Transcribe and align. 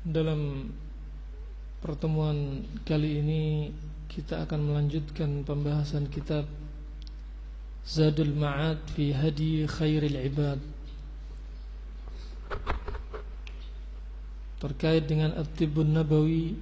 Dalam 0.00 0.72
pertemuan 1.84 2.64
kali 2.88 3.20
ini 3.20 3.68
kita 4.08 4.48
akan 4.48 4.72
melanjutkan 4.72 5.44
pembahasan 5.44 6.08
kitab 6.08 6.48
Zadul 7.84 8.32
Ma'ad 8.32 8.80
fi 8.96 9.12
Hadi 9.12 9.68
Khairil 9.68 10.16
Ibad. 10.24 10.60
Terkait 14.56 15.04
dengan 15.04 15.36
At-Tibbun 15.36 15.92
Nabawi 15.92 16.56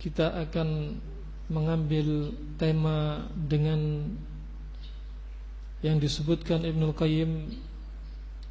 kita 0.00 0.40
akan 0.48 0.96
mengambil 1.52 2.32
tema 2.56 3.28
dengan 3.36 4.08
yang 5.84 6.00
disebutkan 6.00 6.64
Ibnul 6.64 6.96
Qayyim 6.96 7.30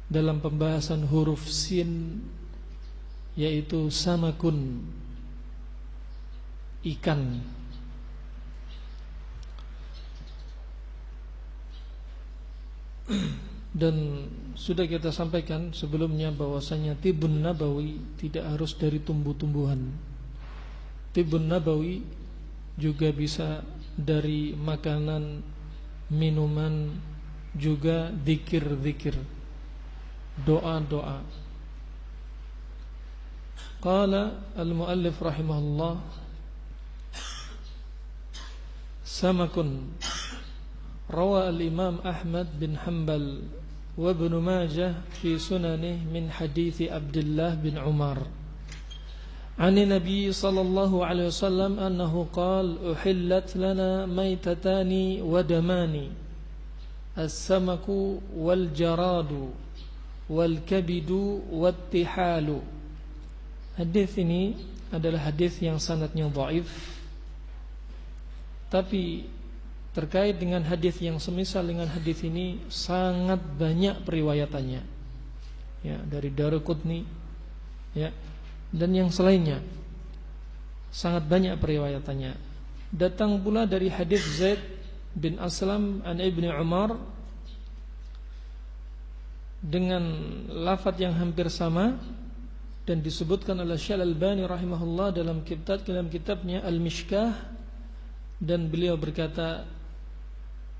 dalam 0.08 0.40
pembahasan 0.40 1.04
huruf 1.04 1.44
sin 1.44 2.24
yaitu 3.36 3.92
samakun 3.92 4.82
ikan. 6.82 7.44
Dan 13.78 14.26
sudah 14.58 14.90
kita 14.90 15.14
sampaikan 15.14 15.70
sebelumnya 15.70 16.34
bahwasanya 16.34 16.98
tibun 16.98 17.46
nabawi 17.46 18.02
tidak 18.18 18.42
harus 18.50 18.74
dari 18.74 18.98
tumbuh-tumbuhan. 18.98 19.94
Tibun 21.14 21.46
nabawi 21.46 22.02
juga 22.74 23.14
bisa 23.14 23.62
dari 23.94 24.50
makanan 24.58 25.46
minuman 26.10 26.90
juga 27.54 28.10
zikir-zikir 28.26 29.37
دعاء 30.46 30.82
دعاء. 30.90 31.22
قال 33.82 34.12
المؤلف 34.58 35.22
رحمه 35.22 35.58
الله 35.58 35.96
سمك. 39.04 39.56
روى 41.10 41.48
الإمام 41.48 41.98
أحمد 42.04 42.46
بن 42.60 42.78
حنبل 42.78 43.42
وابن 43.98 44.32
ماجه 44.34 44.94
في 45.22 45.38
سننه 45.38 46.04
من 46.12 46.30
حديث 46.30 46.82
عبد 46.82 47.16
الله 47.16 47.54
بن 47.54 47.78
عمر. 47.78 48.18
عن 49.58 49.74
النبي 49.78 50.32
صلى 50.32 50.60
الله 50.60 51.06
عليه 51.06 51.26
وسلم 51.26 51.78
أنه 51.78 52.26
قال 52.32 52.92
أحلت 52.92 53.56
لنا 53.56 54.06
ميتتان 54.06 55.22
ودمان 55.22 55.94
السمك 57.18 57.86
والجراد. 58.36 59.32
Wal 60.28 60.60
kabidu 60.62 61.42
wattihalu. 61.48 62.60
Hadis 63.80 64.12
ini 64.20 64.54
adalah 64.92 65.32
hadis 65.32 65.56
yang 65.58 65.80
sanadnya 65.80 66.28
dhaif. 66.28 66.68
Tapi 68.68 69.24
terkait 69.96 70.36
dengan 70.36 70.60
hadis 70.62 71.00
yang 71.00 71.16
semisal 71.16 71.64
dengan 71.64 71.88
hadis 71.88 72.20
ini 72.20 72.60
sangat 72.68 73.40
banyak 73.40 74.04
periwayatannya. 74.04 74.82
Ya, 75.82 75.96
dari 76.04 76.28
Daruqutni 76.28 77.08
ya 77.96 78.12
dan 78.68 78.90
yang 78.92 79.08
selainnya. 79.08 79.64
Sangat 80.92 81.24
banyak 81.24 81.56
periwayatannya. 81.56 82.36
Datang 82.92 83.40
pula 83.40 83.68
dari 83.68 83.92
hadis 83.92 84.24
Zaid 84.40 84.60
bin 85.12 85.36
Aslam 85.40 86.00
an 86.04 86.20
Ibnu 86.20 86.48
Umar 86.48 86.96
dengan 89.58 90.02
lafaz 90.50 90.94
yang 91.02 91.14
hampir 91.18 91.50
sama 91.50 91.98
dan 92.86 93.02
disebutkan 93.02 93.58
oleh 93.58 93.76
Syekh 93.76 93.98
Al-Albani 93.98 94.46
rahimahullah 94.46 95.12
dalam 95.12 95.42
kitab 95.42 95.82
dalam 95.84 96.06
kitabnya 96.08 96.62
Al-Mishkah 96.62 97.34
dan 98.38 98.70
beliau 98.70 98.94
berkata 98.94 99.66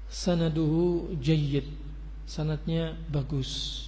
sanaduhu 0.08 1.12
jayyid. 1.18 1.66
Sanatnya 2.28 2.92
bagus. 3.08 3.84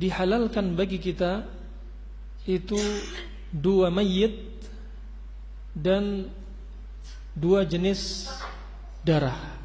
Dihalalkan 0.00 0.72
bagi 0.72 0.96
kita 0.96 1.44
itu 2.48 2.78
dua 3.52 3.92
mayit 3.92 4.32
dan 5.76 6.32
dua 7.36 7.68
jenis 7.68 8.32
darah 9.04 9.57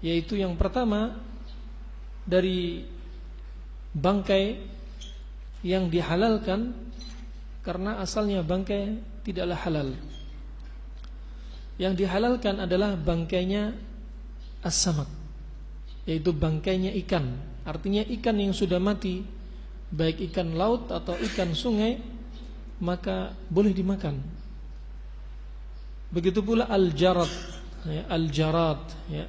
yaitu 0.00 0.40
yang 0.40 0.56
pertama 0.56 1.16
dari 2.24 2.84
bangkai 3.92 4.60
yang 5.60 5.92
dihalalkan 5.92 6.72
karena 7.60 8.00
asalnya 8.00 8.40
bangkai 8.40 8.96
tidaklah 9.24 9.58
halal. 9.60 9.88
Yang 11.76 12.04
dihalalkan 12.04 12.60
adalah 12.60 12.96
bangkainya 12.96 13.76
as-samak 14.64 15.08
yaitu 16.08 16.32
bangkainya 16.32 16.96
ikan. 17.04 17.36
Artinya 17.64 18.00
ikan 18.20 18.36
yang 18.40 18.56
sudah 18.56 18.80
mati 18.80 19.20
baik 19.90 20.22
ikan 20.32 20.54
laut 20.56 20.88
atau 20.88 21.18
ikan 21.18 21.52
sungai 21.52 22.00
maka 22.80 23.36
boleh 23.52 23.76
dimakan. 23.76 24.16
Begitu 26.10 26.40
pula 26.42 26.66
al-jarad 26.66 27.30
ya, 27.86 28.02
al-jarad 28.10 28.80
ya, 29.12 29.28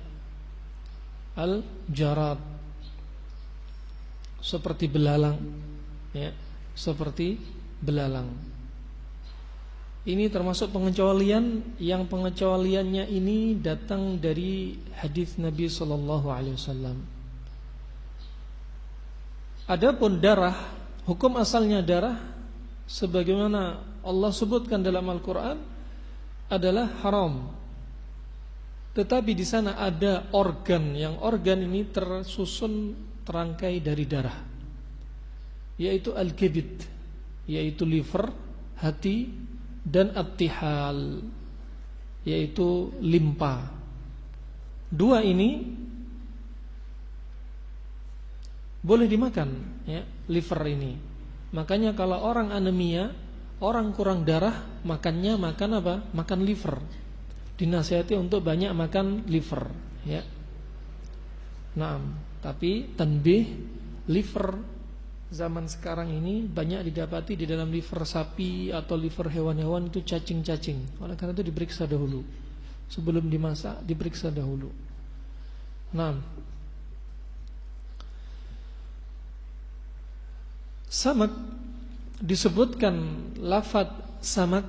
al-jarad. 1.36 2.40
Seperti 4.42 4.90
belalang 4.90 5.38
ya. 6.12 6.34
Seperti 6.74 7.38
belalang. 7.82 8.32
Ini 10.02 10.34
termasuk 10.34 10.74
pengecualian 10.74 11.78
yang 11.78 12.10
pengecualiannya 12.10 13.06
ini 13.06 13.54
datang 13.54 14.18
dari 14.18 14.74
hadis 14.98 15.38
Nabi 15.38 15.70
sallallahu 15.70 16.28
alaihi 16.34 16.58
wasallam. 16.58 16.98
Adapun 19.70 20.18
darah 20.18 20.58
hukum 21.06 21.38
asalnya 21.38 21.86
darah 21.86 22.18
sebagaimana 22.90 23.78
Allah 24.02 24.32
sebutkan 24.34 24.82
dalam 24.82 25.06
Al-Qur'an 25.06 25.62
adalah 26.50 26.90
haram 27.06 27.61
tetapi 28.92 29.32
di 29.32 29.48
sana 29.48 29.80
ada 29.80 30.28
organ 30.36 30.92
yang 30.92 31.16
organ 31.24 31.64
ini 31.64 31.88
tersusun 31.88 32.92
terangkai 33.24 33.80
dari 33.80 34.04
darah. 34.04 34.36
Yaitu 35.80 36.12
al-kibid, 36.12 36.84
yaitu 37.48 37.88
liver, 37.88 38.36
hati 38.76 39.32
dan 39.88 40.12
at-tihal, 40.12 41.24
yaitu 42.28 42.92
limpa. 43.00 43.72
Dua 44.92 45.24
ini 45.24 45.72
boleh 48.84 49.08
dimakan 49.08 49.50
ya, 49.88 50.04
liver 50.28 50.62
ini. 50.68 51.00
Makanya 51.56 51.96
kalau 51.96 52.20
orang 52.20 52.52
anemia, 52.52 53.16
orang 53.64 53.96
kurang 53.96 54.28
darah, 54.28 54.84
makannya 54.84 55.40
makan 55.40 55.72
apa? 55.80 55.96
Makan 56.12 56.40
liver 56.44 56.76
dinasihati 57.62 58.18
untuk 58.18 58.42
banyak 58.42 58.74
makan 58.74 59.30
liver 59.30 59.70
ya. 60.02 60.26
Nah, 61.78 62.02
tapi 62.42 62.90
tanbih 62.98 63.46
liver 64.10 64.58
zaman 65.32 65.70
sekarang 65.70 66.12
ini 66.12 66.44
banyak 66.44 66.90
didapati 66.92 67.38
di 67.38 67.46
dalam 67.46 67.70
liver 67.70 68.04
sapi 68.04 68.74
atau 68.74 68.98
liver 68.98 69.30
hewan-hewan 69.30 69.88
itu 69.88 70.02
cacing-cacing. 70.02 71.00
Oleh 71.00 71.14
karena 71.14 71.38
itu 71.38 71.46
diperiksa 71.46 71.86
dahulu. 71.86 72.26
Sebelum 72.92 73.30
dimasak 73.30 73.86
diperiksa 73.88 74.34
dahulu. 74.34 74.68
Nah, 75.96 76.20
samak 80.92 81.32
disebutkan 82.20 82.96
lafat 83.40 83.88
samak 84.20 84.68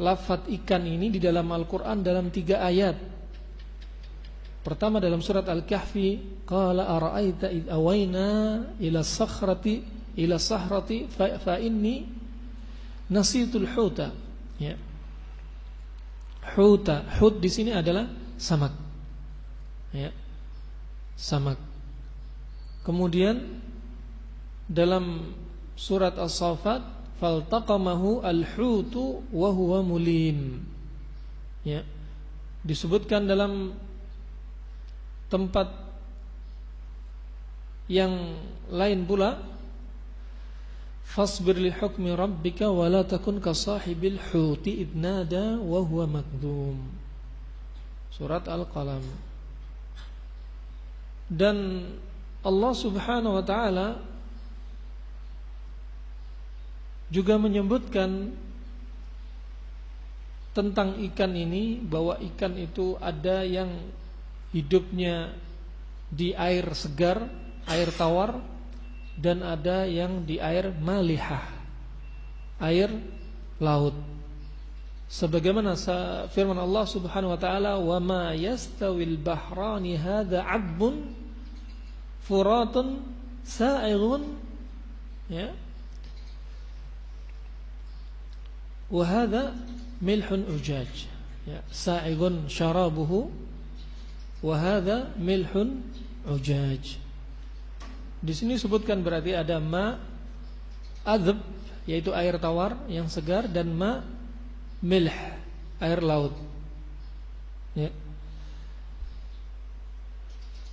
lafat 0.00 0.48
ikan 0.48 0.82
ini 0.88 1.12
di 1.12 1.20
dalam 1.20 1.44
Al-Quran 1.52 2.00
dalam 2.00 2.32
tiga 2.32 2.64
ayat. 2.64 2.96
Pertama 4.60 5.00
dalam 5.00 5.20
surat 5.20 5.44
Al-Kahfi, 5.44 6.42
qala 6.48 6.88
ara'aita 6.88 7.48
id 7.48 7.68
awayna 7.68 8.28
ila 8.80 9.00
sakhrati 9.04 10.00
ila 10.20 10.36
sahrati 10.36 11.08
fa, 11.08 11.36
fa 11.40 11.56
inni 11.60 12.04
nasitul 13.12 13.68
huta. 13.68 14.12
Ya. 14.60 14.76
Huta, 16.56 17.04
hut 17.20 17.40
di 17.40 17.48
sini 17.52 17.72
adalah 17.72 18.08
samak. 18.40 18.72
Ya. 19.92 20.12
Samak. 21.16 21.60
Kemudian 22.84 23.60
dalam 24.68 25.36
surat 25.76 26.16
As-Saffat 26.16 26.99
faltaqamahu 27.20 28.24
al-hutu 28.24 29.20
wa 29.30 29.52
huwa. 29.52 29.84
Ya. 31.62 31.84
Disebutkan 32.64 33.28
dalam 33.28 33.76
tempat 35.28 35.68
yang 37.86 38.38
lain 38.72 39.04
pula 39.04 39.38
fasbir 41.10 41.58
li 41.58 41.74
hukmi 41.74 42.14
rabbika 42.14 42.70
wa 42.70 42.86
la 42.86 43.02
takun 43.02 43.42
ka 43.42 43.50
sahibil 43.50 44.18
huti 44.30 44.86
idnada 44.86 45.58
wa 45.58 45.82
huwa 45.82 46.22
makdum 46.22 46.78
surat 48.14 48.46
al-qalam 48.46 49.02
dan 51.26 51.86
Allah 52.46 52.72
Subhanahu 52.74 53.42
wa 53.42 53.44
taala 53.44 53.98
juga 57.10 57.36
menyebutkan 57.36 58.32
tentang 60.50 60.98
ikan 61.10 61.32
ini 61.34 61.78
bahwa 61.78 62.18
ikan 62.34 62.54
itu 62.58 62.98
ada 62.98 63.46
yang 63.46 63.70
hidupnya 64.50 65.34
di 66.10 66.34
air 66.34 66.66
segar, 66.74 67.22
air 67.70 67.90
tawar 67.94 68.42
dan 69.14 69.46
ada 69.46 69.86
yang 69.86 70.26
di 70.26 70.42
air 70.42 70.74
malihah, 70.74 71.46
air 72.58 72.90
laut. 73.62 73.94
Sebagaimana 75.10 75.74
firman 76.30 76.58
Allah 76.58 76.86
Subhanahu 76.86 77.34
wa 77.34 77.40
taala, 77.40 77.78
"Wa 77.78 77.98
ma 77.98 78.30
yastawil 78.34 79.18
bahrani 79.18 79.98
hadza 79.98 80.42
'adbun 80.42 81.14
furatun 82.26 83.02
sa'ighun" 83.42 84.38
ya. 85.26 85.50
Wa 88.90 89.04
hadza 89.06 89.54
milhun 90.02 90.44
ujaj. 90.50 91.06
Ya, 91.46 91.64
sa'ighun 91.70 92.50
syarabuhu 92.50 93.30
Wahada 94.40 95.12
milhun 95.20 95.84
ujaj. 96.24 96.96
Di 98.20 98.32
sini 98.32 98.56
sebutkan 98.56 99.04
berarti 99.04 99.36
ada 99.36 99.60
ma 99.60 100.00
adab 101.04 101.40
yaitu 101.84 102.12
air 102.16 102.36
tawar 102.40 102.76
yang 102.88 103.08
segar 103.08 103.48
dan 103.48 103.72
ma 103.72 104.00
milh 104.80 105.12
air 105.80 106.00
laut. 106.00 106.32
Ya. 107.76 107.92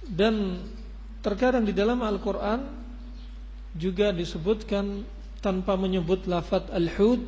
Dan 0.07 0.63
terkadang 1.19 1.67
di 1.67 1.75
dalam 1.75 1.99
Al-Qur'an 1.99 2.71
juga 3.75 4.15
disebutkan 4.15 5.03
tanpa 5.43 5.75
menyebut 5.75 6.23
lafaz 6.23 6.63
al-hud 6.71 7.19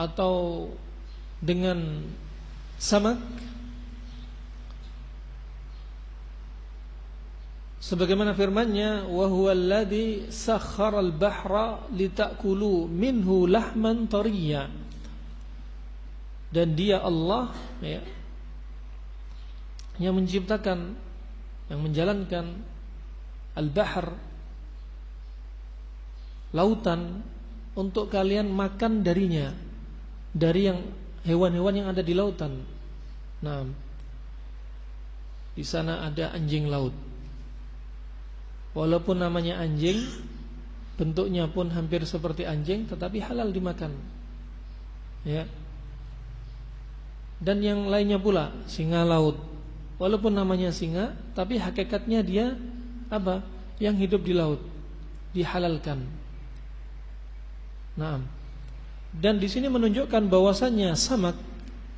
atau 0.00 0.68
dengan 1.44 2.08
samak? 2.80 3.20
Sebagaimana 7.80 8.36
firman-Nya 8.36 9.08
wa 9.08 9.26
huwallazi 9.28 10.32
sakharal 10.32 11.12
bahra 11.12 11.84
litakulu 11.92 12.88
minhu 12.88 13.44
lahman 13.44 14.08
tariya. 14.08 14.68
Dan 16.50 16.74
dia 16.74 16.98
Allah 17.00 17.52
ya 17.78 18.02
yang 20.00 20.16
menciptakan 20.16 20.96
yang 21.70 21.80
menjalankan 21.84 22.58
al-bahr 23.54 24.16
lautan 26.50 27.22
untuk 27.78 28.10
kalian 28.10 28.50
makan 28.50 29.06
darinya 29.06 29.54
dari 30.30 30.70
yang 30.70 30.78
hewan-hewan 31.26 31.74
yang 31.84 31.88
ada 31.90 32.02
di 32.02 32.14
lautan. 32.14 32.62
Nah, 33.42 33.66
di 35.54 35.64
sana 35.66 36.06
ada 36.06 36.32
anjing 36.32 36.70
laut. 36.70 36.94
Walaupun 38.70 39.18
namanya 39.18 39.58
anjing 39.58 39.98
Bentuknya 40.94 41.48
pun 41.48 41.72
hampir 41.72 42.04
seperti 42.04 42.44
anjing 42.44 42.84
Tetapi 42.84 43.24
halal 43.24 43.50
dimakan. 43.50 43.96
Ya. 45.24 45.48
Dan 47.40 47.64
yang 47.64 47.88
lainnya 47.88 48.20
pula 48.20 48.52
Singa 48.68 49.02
laut. 49.02 49.40
Walaupun 49.96 50.36
namanya 50.36 50.70
singa 50.70 51.16
Tapi 51.32 51.56
hakikatnya 51.56 52.20
dia 52.20 52.52
Apa? 53.08 53.40
Yang 53.80 53.96
hidup 54.06 54.22
di 54.22 54.34
laut. 54.36 54.60
Dihalalkan. 55.32 56.04
Nah 57.96 58.39
Dan 59.10 59.42
di 59.42 59.50
sini 59.50 59.66
menunjukkan 59.66 60.30
bahwasannya 60.30 60.94
Samak 60.94 61.34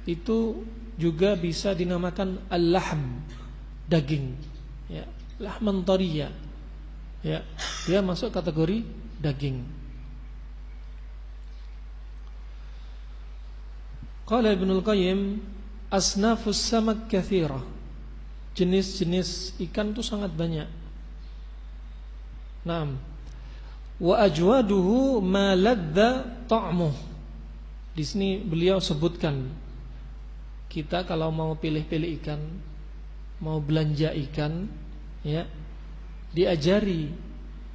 Itu 0.08 0.64
juga 0.96 1.36
bisa 1.36 1.76
dinamakan 1.76 2.40
Al-lahm 2.48 3.20
Daging 3.84 4.32
Ya 4.88 5.04
Lahman 5.36 5.84
Ya, 7.22 7.46
dia 7.86 8.02
masuk 8.02 8.34
kategori 8.34 8.82
daging. 9.22 9.62
Qala 14.26 14.50
Ibnu 14.50 14.82
Qayyim 14.82 15.38
asnafus 15.86 16.58
samak 16.58 17.06
katsira. 17.06 17.62
Jenis-jenis 18.58 19.54
ikan 19.70 19.94
itu 19.94 20.02
sangat 20.02 20.34
banyak. 20.34 20.66
Naam. 22.66 22.98
Wa 24.00 24.24
ajwaduhu 24.24 25.20
ma 25.20 25.52
ladza 25.52 26.24
ta'muh. 26.48 26.94
Di 27.92 28.04
sini 28.06 28.40
beliau 28.40 28.80
sebutkan 28.80 29.52
kita 30.72 31.04
kalau 31.04 31.28
mau 31.28 31.52
pilih-pilih 31.52 32.16
ikan, 32.24 32.40
mau 33.44 33.60
belanja 33.60 34.16
ikan, 34.16 34.64
ya, 35.20 35.44
diajari 36.32 37.12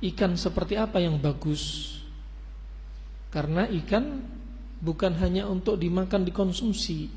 ikan 0.01 0.33
seperti 0.33 0.73
apa 0.73 0.97
yang 0.97 1.21
bagus. 1.21 1.93
Karena 3.29 3.69
ikan 3.69 4.25
bukan 4.81 5.13
hanya 5.21 5.45
untuk 5.45 5.77
dimakan 5.77 6.25
dikonsumsi, 6.25 7.13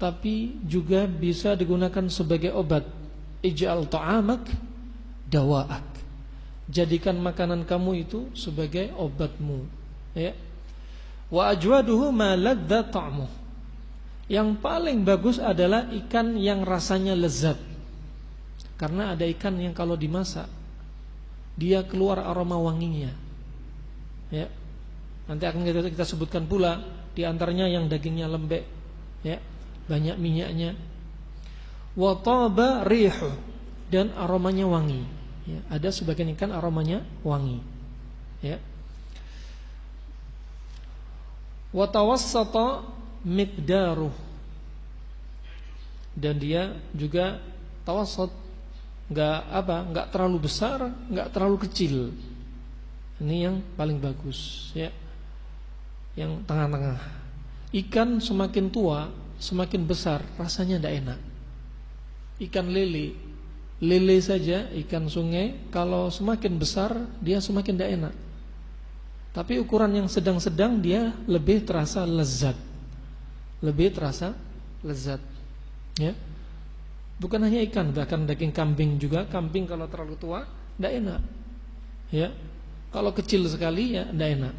tapi 0.00 0.56
juga 0.64 1.04
bisa 1.04 1.52
digunakan 1.52 2.08
sebagai 2.08 2.56
obat. 2.56 2.88
Ij'al 3.44 3.84
ta'amak 3.84 4.48
dawa'ak. 5.28 5.97
Jadikan 6.68 7.16
makanan 7.16 7.64
kamu 7.64 8.04
itu 8.04 8.28
sebagai 8.36 8.92
obatmu, 8.92 9.64
ya. 10.12 10.36
Wa 11.32 11.56
ajwaduhu 11.56 12.12
ma 12.12 12.36
ladza. 12.36 12.84
Yang 14.28 14.48
paling 14.60 15.08
bagus 15.08 15.40
adalah 15.40 15.88
ikan 15.88 16.36
yang 16.36 16.60
rasanya 16.60 17.16
lezat. 17.16 17.56
Karena 18.76 19.16
ada 19.16 19.24
ikan 19.24 19.56
yang 19.56 19.72
kalau 19.72 19.96
dimasak 19.96 20.46
dia 21.58 21.82
keluar 21.82 22.22
aroma 22.22 22.54
wanginya. 22.60 23.10
Ya. 24.30 24.46
Nanti 25.26 25.44
akan 25.44 25.66
kita, 25.66 25.90
kita 25.90 26.06
sebutkan 26.06 26.46
pula 26.46 26.80
di 27.12 27.26
antaranya 27.26 27.66
yang 27.66 27.90
dagingnya 27.90 28.30
lembek, 28.30 28.64
ya, 29.26 29.42
banyak 29.90 30.16
minyaknya. 30.16 30.78
Wa 31.98 32.14
taba 32.22 32.86
rihu 32.86 33.34
dan 33.90 34.14
aromanya 34.14 34.70
wangi. 34.70 35.17
Ya, 35.48 35.64
ada 35.72 35.88
sebagian 35.88 36.28
ikan 36.36 36.52
aromanya 36.52 37.00
wangi. 37.24 37.64
Ya. 38.44 38.60
Wa 41.72 41.88
tawassata 41.88 42.84
miqdaruh. 43.24 44.12
Dan 46.12 46.36
dia 46.36 46.76
juga 46.92 47.40
tawassut. 47.88 48.28
Nggak 49.08 49.38
apa 49.48 49.76
nggak 49.88 50.06
terlalu 50.12 50.36
besar 50.44 50.84
nggak 51.08 51.32
terlalu 51.32 51.56
kecil. 51.64 52.12
Ini 53.24 53.48
yang 53.48 53.56
paling 53.72 53.96
bagus 53.96 54.68
ya. 54.76 54.92
Yang 56.12 56.44
tengah-tengah. 56.44 57.00
Ikan 57.72 58.20
semakin 58.20 58.68
tua 58.68 59.08
semakin 59.40 59.88
besar 59.88 60.20
rasanya 60.36 60.76
tidak 60.76 60.94
enak. 61.00 61.20
Ikan 62.36 62.68
lele 62.68 63.27
lele 63.78 64.18
saja 64.18 64.66
ikan 64.86 65.06
sungai 65.06 65.70
kalau 65.70 66.10
semakin 66.10 66.58
besar 66.58 66.90
dia 67.22 67.38
semakin 67.38 67.74
tidak 67.78 67.90
enak 67.94 68.14
tapi 69.30 69.60
ukuran 69.62 69.94
yang 69.94 70.08
sedang-sedang 70.10 70.82
dia 70.82 71.14
lebih 71.30 71.62
terasa 71.62 72.02
lezat 72.02 72.58
lebih 73.62 73.94
terasa 73.94 74.34
lezat 74.82 75.22
ya 75.98 76.14
Bukan 77.18 77.42
hanya 77.42 77.66
ikan, 77.66 77.90
bahkan 77.90 78.22
daging 78.22 78.54
kambing 78.54 78.94
juga. 79.02 79.26
Kambing 79.26 79.66
kalau 79.66 79.90
terlalu 79.90 80.14
tua, 80.14 80.46
tidak 80.78 80.92
enak. 81.02 81.20
Ya, 82.14 82.30
kalau 82.94 83.10
kecil 83.10 83.42
sekali 83.50 83.98
ya 83.98 84.06
tidak 84.06 84.28
enak. 84.38 84.54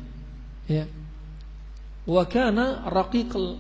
Ya, 0.68 0.86
wakana 2.04 2.84
raqiqal 2.92 3.58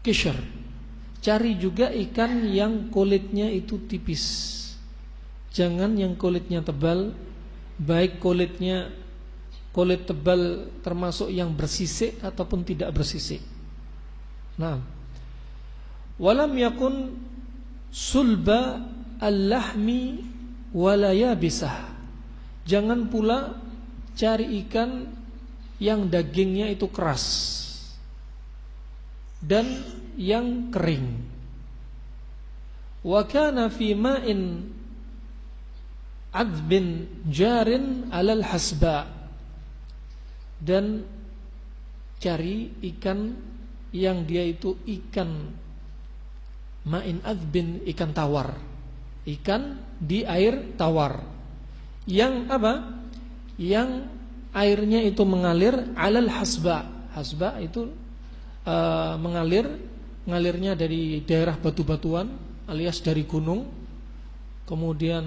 kisher. 0.00 0.34
Cari 1.24 1.56
juga 1.56 1.88
ikan 1.88 2.44
yang 2.44 2.92
kulitnya 2.92 3.48
itu 3.48 3.80
tipis. 3.88 4.52
Jangan 5.56 5.96
yang 5.96 6.20
kulitnya 6.20 6.60
tebal, 6.60 7.16
baik 7.80 8.20
kulitnya 8.20 8.92
kulit 9.72 10.04
tebal 10.04 10.68
termasuk 10.84 11.32
yang 11.32 11.56
bersisik 11.56 12.20
ataupun 12.20 12.60
tidak 12.60 12.92
bersisik. 12.92 13.40
Nah, 14.60 14.78
walam 16.20 16.52
yakun 16.60 17.16
sulba 17.88 18.84
al-lahmi 19.16 20.20
walaya 20.76 21.32
bisah. 21.32 21.88
Jangan 22.68 23.08
pula 23.08 23.56
cari 24.12 24.60
ikan 24.66 25.08
yang 25.80 26.06
dagingnya 26.06 26.70
itu 26.70 26.86
keras 26.86 27.24
dan 29.42 29.66
yang 30.16 30.70
kering. 30.72 31.20
Wa 33.04 33.26
kana 33.28 33.68
fi 33.68 33.92
ma'in 33.92 34.64
adbin 36.32 37.06
jarin 37.28 38.08
alal 38.08 38.42
hasba 38.42 39.06
dan 40.58 41.04
cari 42.18 42.72
ikan 42.80 43.36
yang 43.94 44.26
dia 44.26 44.42
itu 44.42 44.74
ikan 44.82 45.62
Ma'in 46.84 47.22
adbin 47.24 47.80
ikan 47.94 48.12
tawar 48.12 48.58
Ikan 49.24 49.80
di 49.96 50.26
air 50.26 50.76
tawar 50.76 51.22
Yang 52.04 52.34
apa? 52.52 52.72
Yang 53.56 54.10
airnya 54.52 55.00
itu 55.00 55.22
mengalir 55.24 55.94
Alal 55.96 56.28
hasba 56.28 56.84
Hasba 57.14 57.62
itu 57.62 57.88
uh, 58.66 59.14
mengalir 59.16 59.64
Ngalirnya 60.24 60.72
dari 60.72 61.20
daerah 61.24 61.56
batu-batuan 61.56 62.28
Alias 62.64 63.04
dari 63.04 63.28
gunung 63.28 63.84
Kemudian 64.64 65.24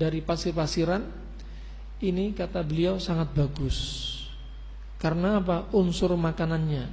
dari 0.00 0.24
pasir-pasiran. 0.24 1.04
Ini 2.02 2.34
kata 2.34 2.64
beliau 2.64 2.98
sangat 2.98 3.30
bagus. 3.36 4.08
Karena 4.98 5.38
apa? 5.38 5.70
Unsur 5.76 6.16
makanannya 6.18 6.90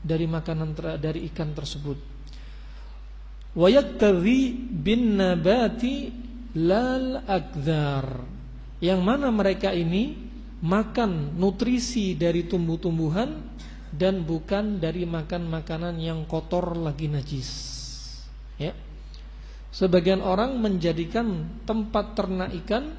Dari 0.00 0.24
makanan 0.24 1.02
dari 1.02 1.26
ikan 1.28 1.50
tersebut. 1.52 1.98
Wayaktadhi 3.58 4.40
bin 4.70 5.18
nabati 5.18 6.12
lal 6.56 7.26
akdar 7.26 8.22
yang 8.84 9.00
mana 9.00 9.32
mereka 9.32 9.72
ini 9.72 10.12
makan 10.60 11.36
nutrisi 11.40 12.12
dari 12.12 12.44
tumbuh-tumbuhan 12.44 13.32
dan 13.92 14.26
bukan 14.26 14.82
dari 14.82 15.06
makan 15.06 15.46
makanan 15.46 15.98
yang 16.00 16.24
kotor 16.26 16.74
lagi 16.74 17.06
najis 17.06 17.48
ya 18.58 18.72
sebagian 19.70 20.24
orang 20.24 20.58
menjadikan 20.58 21.60
tempat 21.68 22.16
ternak 22.16 22.50
ikan 22.64 22.96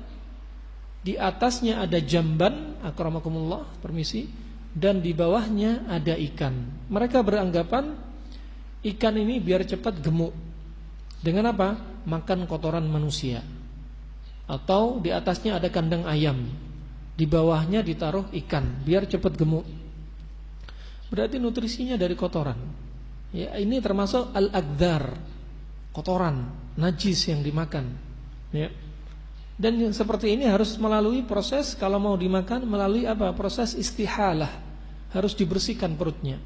di 1.01 1.15
atasnya 1.15 1.83
ada 1.83 1.97
jamban 2.03 2.79
akramakumullah 2.83 3.65
permisi 3.79 4.27
dan 4.75 5.01
di 5.01 5.15
bawahnya 5.15 5.87
ada 5.89 6.13
ikan 6.13 6.53
mereka 6.91 7.23
beranggapan 7.23 7.95
ikan 8.83 9.15
ini 9.17 9.41
biar 9.41 9.65
cepat 9.65 9.99
gemuk 9.99 10.47
dengan 11.21 11.49
apa? 11.53 11.77
Makan 12.07 12.47
kotoran 12.47 12.85
manusia. 12.87 13.43
Atau 14.47 15.03
di 15.03 15.11
atasnya 15.11 15.59
ada 15.59 15.67
kandang 15.67 16.07
ayam. 16.07 16.39
Di 17.17 17.25
bawahnya 17.25 17.81
ditaruh 17.81 18.29
ikan 18.45 18.85
biar 18.85 19.09
cepat 19.09 19.35
gemuk. 19.35 19.65
Berarti 21.07 21.39
nutrisinya 21.39 21.95
dari 21.95 22.15
kotoran. 22.19 22.59
Ya, 23.31 23.55
ini 23.59 23.79
termasuk 23.83 24.31
al-agdar, 24.31 25.15
kotoran, 25.91 26.47
najis 26.79 27.27
yang 27.27 27.43
dimakan. 27.43 27.95
Ya. 28.51 28.71
Dan 29.57 29.81
seperti 29.89 30.37
ini 30.37 30.45
harus 30.45 30.77
melalui 30.77 31.25
proses 31.25 31.73
kalau 31.73 31.97
mau 31.97 32.13
dimakan 32.13 32.63
melalui 32.69 33.09
apa? 33.09 33.33
Proses 33.33 33.73
istihalah. 33.73 34.51
Harus 35.11 35.33
dibersihkan 35.33 35.97
perutnya. 35.97 36.37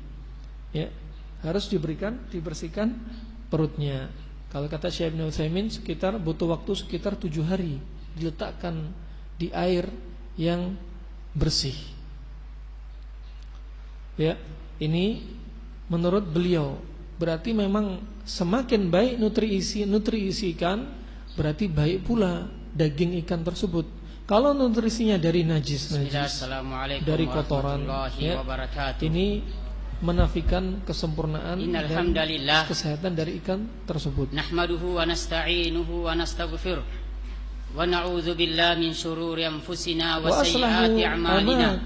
Ya. 0.71 0.87
Harus 1.41 1.67
diberikan 1.67 2.21
dibersihkan 2.29 2.93
perutnya. 3.51 4.07
Kalau 4.51 4.67
kata 4.67 4.87
Syekh 4.91 5.15
Ibn 5.15 5.27
Utsaimin 5.27 5.67
sekitar 5.71 6.15
butuh 6.19 6.51
waktu 6.51 6.71
sekitar 6.75 7.15
tujuh 7.19 7.43
hari 7.43 7.79
diletakkan 8.15 8.91
di 9.39 9.51
air 9.51 9.87
yang 10.35 10.75
bersih. 11.31 11.75
Ya, 14.21 14.37
ini 14.77 15.25
menurut 15.89 16.29
beliau 16.29 16.77
berarti 17.17 17.57
memang 17.57 18.05
semakin 18.21 18.93
baik 18.93 19.17
nutrisi 19.17 19.81
nutrisi 19.89 20.53
ikan 20.53 20.85
berarti 21.33 21.65
baik 21.65 22.05
pula 22.05 22.45
daging 22.77 23.17
ikan 23.25 23.41
tersebut. 23.41 23.89
Kalau 24.29 24.53
nutrisinya 24.53 25.17
dari 25.17 25.41
najis, 25.43 25.91
najis 25.91 26.45
dari 27.03 27.25
kotoran, 27.27 27.83
ya, 28.15 28.39
ini 29.03 29.43
menafikan 29.99 30.79
kesempurnaan 30.87 31.59
dan 31.59 32.15
kesehatan 32.65 33.11
dari 33.11 33.43
ikan 33.43 33.67
tersebut. 33.83 34.31
Nahmaduhu 34.31 34.97
wa 34.97 35.03
nasta'inuhu 35.03 36.07
wa 36.07 36.13
nastaghfiruh 36.15 36.85
wa 37.75 37.83
na'udzu 37.83 38.31
billahi 38.35 38.79
min 38.79 38.91
shururi 38.95 39.43
anfusina 39.43 40.23
wa 40.23 40.31
sayyiati 40.31 41.01
a'malina. 41.03 41.83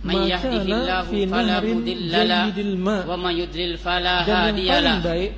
Man 0.00 0.24
yahdihillahu 0.28 1.12
fala 1.28 1.60
mudilla 1.60 2.20
lahu 2.24 2.50
wa 3.04 3.16
man 3.20 3.32
yudlil 3.36 3.76
fala 3.76 4.24
hadiya 4.24 4.80
lahu. 4.80 5.28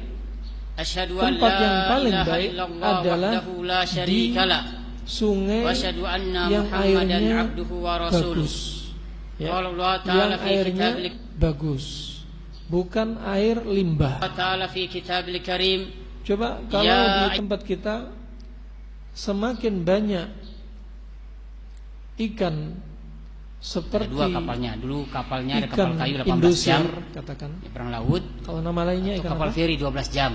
Asyhadu 0.79 1.21
an 1.21 1.33
la 1.37 1.99
ilaha 2.01 2.37
illallah 2.39 2.95
wahdahu 3.03 3.53
la 3.67 3.81
syarika 3.85 4.47
lah. 4.47 4.63
Sungai 5.03 5.67
yang 6.49 6.67
airnya 6.71 7.51
bagus. 8.09 8.55
Ya, 9.43 9.59
yang 10.07 10.39
airnya 10.39 10.89
bagus 11.35 12.13
bukan 12.73 13.21
air 13.29 13.61
limbah 13.61 14.17
coba 16.23 16.49
kalau 16.73 16.89
ya. 16.89 17.29
di 17.29 17.29
tempat 17.45 17.61
kita 17.69 17.97
semakin 19.13 19.85
banyak 19.85 20.29
ikan 22.17 22.81
seperti 23.63 24.11
dua 24.11 24.27
kapalnya 24.27 24.75
dulu 24.75 25.07
kapalnya 25.07 25.63
ada 25.63 25.71
kapal 25.71 25.95
kayu 25.95 26.15
18 26.19 26.35
Indosiar, 26.35 26.83
jam 26.83 27.15
katakan 27.15 27.51
di 27.63 27.71
perang 27.71 27.95
laut 27.95 28.23
kalau 28.43 28.59
nama 28.59 28.91
lainnya 28.91 29.23
ikan 29.23 29.39
kapal 29.39 29.49
apa? 29.49 29.55
feri 29.55 29.79
12 29.79 30.11
jam 30.11 30.35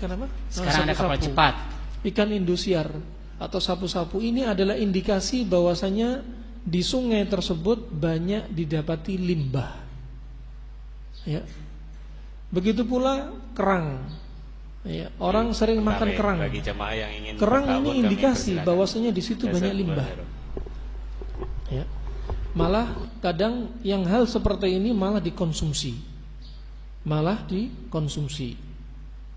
ikan 0.00 0.08
apa 0.16 0.26
sekarang 0.48 0.88
ada 0.88 0.94
kapal 0.96 1.18
cepat 1.20 1.54
ikan 2.08 2.28
Indosiar 2.32 2.88
atau 3.42 3.58
sapu-sapu 3.58 4.22
ini 4.24 4.46
adalah 4.46 4.78
indikasi 4.78 5.42
bahwasanya 5.44 6.22
di 6.62 6.78
sungai 6.78 7.26
tersebut 7.26 7.90
banyak 7.90 8.54
didapati 8.54 9.18
limbah. 9.18 9.70
Ya. 11.26 11.42
Begitu 12.54 12.86
pula 12.86 13.34
kerang. 13.58 13.98
Ya, 14.82 15.14
orang 15.22 15.54
sering 15.54 15.82
makan 15.82 16.10
kerang. 16.14 16.38
Bagi 16.42 16.62
yang 16.62 17.12
ingin 17.18 17.34
kerang 17.38 17.66
ini 17.82 18.02
indikasi 18.02 18.62
bahwasanya 18.62 19.10
di 19.14 19.22
situ 19.22 19.46
banyak 19.46 19.74
limbah. 19.74 20.06
Ya. 22.52 22.56
Malah 22.60 22.86
kadang 23.24 23.72
yang 23.80 24.04
hal 24.04 24.28
seperti 24.28 24.76
ini 24.76 24.92
malah 24.92 25.24
dikonsumsi. 25.24 25.96
Malah 27.08 27.40
dikonsumsi. 27.48 28.54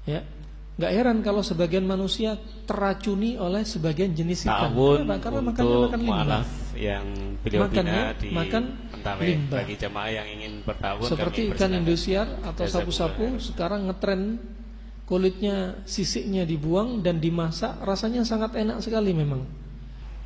Ya. 0.03 0.21
Gak 0.75 0.91
heran 0.91 1.23
kalau 1.23 1.39
sebagian 1.39 1.87
manusia 1.87 2.35
teracuni 2.67 3.39
oleh 3.39 3.63
sebagian 3.63 4.11
jenis 4.11 4.43
ikan. 4.43 4.75
Kenapa? 4.75 5.23
Karena 5.23 5.41
makannya 5.47 5.77
makan 5.87 5.99
limbah. 6.03 6.43
yang 6.75 7.07
beliau 7.39 7.61
Makannya, 7.63 7.95
bina 7.95 8.11
di 8.19 8.27
makan 8.35 8.63
limbah. 9.23 9.57
bagi 9.63 9.75
jemaah 9.79 10.11
yang 10.11 10.27
ingin 10.27 10.53
bertahun 10.67 11.07
Seperti 11.07 11.39
ikan 11.55 11.71
Indosiar 11.71 12.27
atau 12.43 12.67
sapu-sapu 12.67 13.39
sekarang 13.39 13.87
ngetren 13.87 14.35
kulitnya 15.07 15.79
sisiknya 15.87 16.43
dibuang 16.43 16.99
dan 16.99 17.23
dimasak 17.23 17.79
rasanya 17.79 18.27
sangat 18.27 18.59
enak 18.59 18.83
sekali 18.83 19.15
memang. 19.15 19.47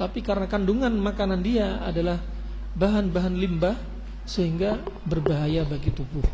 Tapi 0.01 0.25
karena 0.25 0.49
kandungan 0.49 0.97
makanan 0.97 1.45
dia 1.45 1.77
adalah 1.85 2.17
bahan-bahan 2.75 3.33
limbah 3.37 3.77
sehingga 4.29 4.77
berbahaya 5.09 5.65
bagi 5.65 5.89
tubuh. 5.89 6.25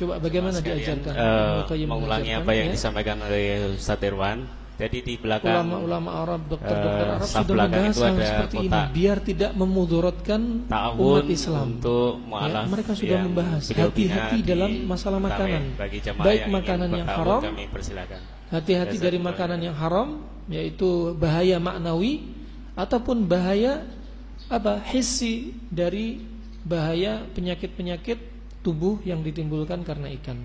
Coba 0.00 0.16
bagaimana 0.18 0.58
diajarkan? 0.58 1.12
Uh, 1.12 1.86
mengulangi 1.86 2.32
apa 2.32 2.50
yang 2.56 2.72
ya? 2.72 2.74
disampaikan 2.74 3.20
oleh 3.20 3.76
Ustaz 3.76 4.00
Irwan. 4.00 4.48
Jadi 4.80 4.98
di 5.04 5.14
belakang 5.20 5.62
ulama-ulama 5.62 6.10
Arab, 6.24 6.40
dokter-dokter 6.48 7.06
uh, 7.06 7.16
Arab 7.20 7.28
sudah 7.28 7.54
membahas 7.68 7.96
hal 8.02 8.16
seperti 8.18 8.56
ini 8.66 8.80
biar 8.90 9.18
tidak 9.20 9.52
memudorotkan 9.54 10.40
umat 10.72 11.28
Islam. 11.28 11.78
Untuk 11.78 12.18
ya, 12.18 12.60
mereka 12.66 12.92
sudah 12.96 13.18
membahas 13.20 13.62
hati-hati 13.68 14.38
dalam 14.42 14.70
masalah 14.88 15.20
makanan. 15.20 15.62
Baik 16.18 16.42
makanan 16.48 16.88
yang 16.98 17.06
haram 17.06 17.42
Hati-hati 18.48 18.96
dari 18.98 19.18
makanan 19.20 19.60
yang 19.60 19.76
haram 19.76 20.24
yaitu 20.50 21.14
bahaya 21.14 21.62
maknawi 21.62 22.26
ataupun 22.74 23.28
bahaya 23.28 23.86
apa? 24.52 24.84
hissi 24.92 25.56
dari 25.72 26.20
bahaya 26.62 27.24
penyakit-penyakit 27.32 28.20
tubuh 28.60 29.00
yang 29.02 29.24
ditimbulkan 29.24 29.82
karena 29.82 30.12
ikan. 30.20 30.38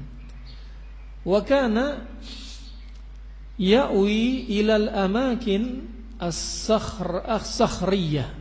Wa 1.28 1.44
kana 1.44 2.08
ya'wi 3.60 4.48
ilal 4.58 4.90
amakin 4.90 5.86
as-sakhr 6.18 7.22
as-sakhriyah. 7.28 8.32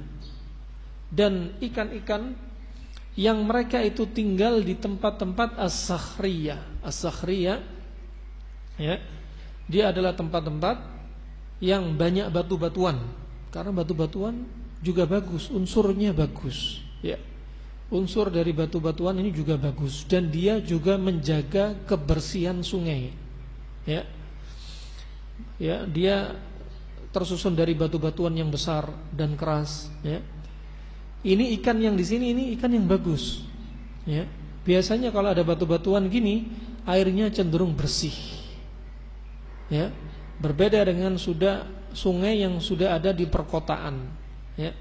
Dan 1.07 1.55
ikan-ikan 1.63 2.35
yang 3.17 3.45
mereka 3.49 3.81
itu 3.81 4.05
tinggal 4.11 4.61
di 4.61 4.77
tempat-tempat 4.77 5.57
as-sakhriyah. 5.61 6.85
As-sakhriyah 6.85 7.59
ya 8.77 8.97
dia 9.67 9.91
adalah 9.91 10.15
tempat-tempat 10.15 10.77
yang 11.61 11.97
banyak 11.97 12.31
batu-batuan. 12.33 13.03
Karena 13.51 13.73
batu-batuan 13.73 14.45
juga 14.83 15.09
bagus, 15.09 15.49
unsurnya 15.53 16.13
bagus. 16.13 16.83
Ya. 17.01 17.21
Unsur 17.87 18.35
dari 18.35 18.51
batu-batuan 18.51 19.15
ini 19.23 19.31
juga 19.31 19.55
bagus 19.55 20.03
dan 20.11 20.27
dia 20.27 20.59
juga 20.59 20.99
menjaga 20.99 21.79
kebersihan 21.87 22.59
sungai. 22.61 23.15
Ya. 23.87 24.03
Ya, 25.61 25.87
dia 25.87 26.35
tersusun 27.15 27.55
dari 27.55 27.73
batu-batuan 27.73 28.35
yang 28.35 28.51
besar 28.51 28.91
dan 29.15 29.39
keras, 29.39 29.89
ya. 30.03 30.21
Ini 31.23 31.57
ikan 31.61 31.79
yang 31.81 31.95
di 31.95 32.05
sini 32.05 32.35
ini 32.35 32.45
ikan 32.59 32.75
yang 32.75 32.85
bagus. 32.85 33.47
Ya. 34.05 34.27
Biasanya 34.67 35.15
kalau 35.15 35.31
ada 35.31 35.47
batu-batuan 35.47 36.11
gini, 36.11 36.51
airnya 36.87 37.31
cenderung 37.35 37.75
bersih 37.75 38.15
ya 39.67 39.91
berbeda 40.39 40.87
dengan 40.87 41.19
sudah 41.19 41.67
sungai 41.91 42.47
yang 42.47 42.63
sudah 42.63 42.95
ada 42.95 43.11
di 43.11 43.27
perkotaan 43.27 44.07
ya. 44.57 44.73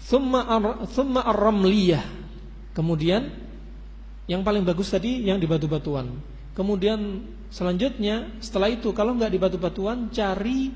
Thumma 0.00 0.48
ar, 0.48 0.88
thumma 0.90 1.20
ar-ramliyah. 1.22 2.02
Kemudian 2.72 3.30
yang 4.30 4.40
paling 4.46 4.64
bagus 4.64 4.94
tadi 4.94 5.26
yang 5.26 5.42
di 5.42 5.46
batu-batuan 5.50 6.06
kemudian 6.54 7.24
selanjutnya 7.50 8.36
setelah 8.42 8.70
itu 8.70 8.92
kalau 8.92 9.16
nggak 9.16 9.32
di 9.32 9.38
batu-batuan 9.40 10.12
cari 10.12 10.70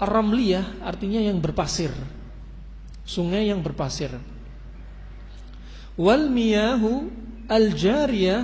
ar-ramliyah 0.00 0.82
artinya 0.82 1.20
yang 1.20 1.38
berpasir. 1.38 1.92
Sungai 3.04 3.52
yang 3.52 3.60
berpasir. 3.60 4.16
Wal 6.00 6.32
miyahu 6.32 7.12
al-jariyah 7.46 8.42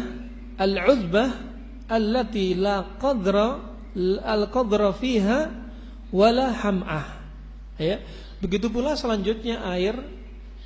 al-uzbah 0.60 1.30
allati 1.88 2.52
la 2.52 2.84
qadra 3.00 3.62
al 4.20 4.42
qadra 4.52 4.92
fiha 4.92 5.40
wala 6.12 6.52
ham'ah. 6.52 7.06
Ya. 7.80 8.00
Begitu 8.40 8.68
pula 8.68 8.92
selanjutnya 8.98 9.64
air 9.72 9.96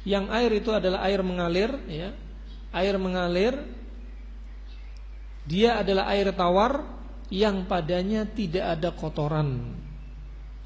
yang 0.03 0.33
air 0.33 0.51
itu 0.57 0.73
adalah 0.73 1.05
air 1.07 1.21
mengalir 1.23 1.71
ya. 1.87 2.11
Air 2.71 2.99
mengalir 2.99 3.55
dia 5.47 5.83
adalah 5.83 6.11
air 6.15 6.31
tawar 6.31 6.87
yang 7.31 7.67
padanya 7.67 8.27
tidak 8.27 8.79
ada 8.79 8.91
kotoran. 8.95 9.75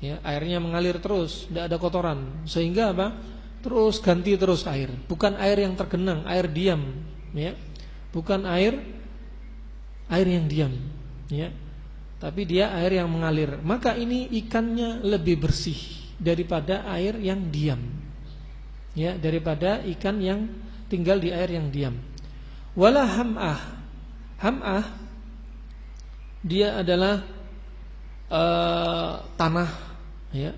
Ya, 0.05 0.21
airnya 0.21 0.61
mengalir 0.61 1.01
terus, 1.01 1.49
tidak 1.49 1.73
ada 1.73 1.77
kotoran. 1.81 2.45
Sehingga 2.45 2.93
apa? 2.93 3.17
Terus 3.65 3.97
ganti 4.05 4.37
terus 4.37 4.69
air. 4.69 4.93
Bukan 5.09 5.41
air 5.41 5.65
yang 5.65 5.73
tergenang, 5.73 6.29
air 6.29 6.45
diam, 6.45 7.01
ya. 7.33 7.57
Bukan 8.13 8.45
air 8.45 8.77
air 10.13 10.27
yang 10.29 10.45
diam, 10.45 10.73
ya. 11.33 11.49
Tapi 12.21 12.45
dia 12.45 12.77
air 12.77 13.01
yang 13.01 13.09
mengalir. 13.09 13.57
Maka 13.65 13.97
ini 13.97 14.29
ikannya 14.45 15.01
lebih 15.01 15.41
bersih 15.41 16.04
daripada 16.19 16.87
air 16.95 17.19
yang 17.19 17.51
diam. 17.51 17.81
Ya, 18.95 19.19
daripada 19.19 19.83
ikan 19.97 20.23
yang 20.23 20.47
tinggal 20.87 21.19
di 21.19 21.35
air 21.35 21.51
yang 21.51 21.69
diam. 21.71 21.99
Wala 22.79 23.07
ham'ah. 23.07 23.61
Ham'ah 24.39 24.85
dia 26.45 26.79
adalah 26.79 27.25
uh, 28.31 29.25
tanah, 29.35 29.71
ya. 30.31 30.53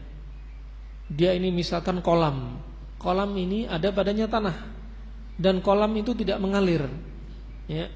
Dia 1.07 1.33
ini 1.39 1.55
misalkan 1.55 2.03
kolam. 2.03 2.59
Kolam 2.99 3.31
ini 3.39 3.65
ada 3.71 3.95
padanya 3.95 4.27
tanah 4.27 4.57
dan 5.39 5.61
kolam 5.63 5.93
itu 5.95 6.17
tidak 6.17 6.41
mengalir. 6.43 6.89
Ya, 7.71 7.93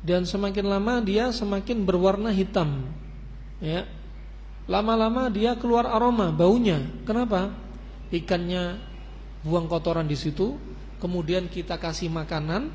dan 0.00 0.24
semakin 0.24 0.64
lama 0.64 1.04
dia 1.04 1.28
semakin 1.30 1.84
berwarna 1.84 2.32
hitam. 2.32 2.88
Ya. 3.60 3.84
Lama-lama 4.70 5.26
dia 5.34 5.58
keluar 5.58 5.90
aroma, 5.90 6.30
baunya. 6.30 6.78
Kenapa? 7.02 7.50
Ikannya 8.14 8.78
buang 9.42 9.66
kotoran 9.66 10.06
di 10.06 10.14
situ, 10.14 10.54
kemudian 11.02 11.50
kita 11.50 11.74
kasih 11.74 12.06
makanan, 12.06 12.70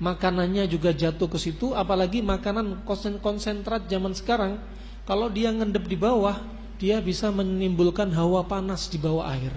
makanannya 0.00 0.64
juga 0.64 0.96
jatuh 0.96 1.28
ke 1.28 1.36
situ, 1.36 1.76
apalagi 1.76 2.24
makanan 2.24 2.88
konsentrat 3.20 3.84
zaman 3.92 4.16
sekarang, 4.16 4.56
kalau 5.04 5.28
dia 5.28 5.52
ngendep 5.52 5.84
di 5.84 6.00
bawah, 6.00 6.40
dia 6.80 6.96
bisa 7.04 7.28
menimbulkan 7.28 8.08
hawa 8.16 8.48
panas 8.48 8.88
di 8.88 8.96
bawah 8.96 9.28
air. 9.28 9.52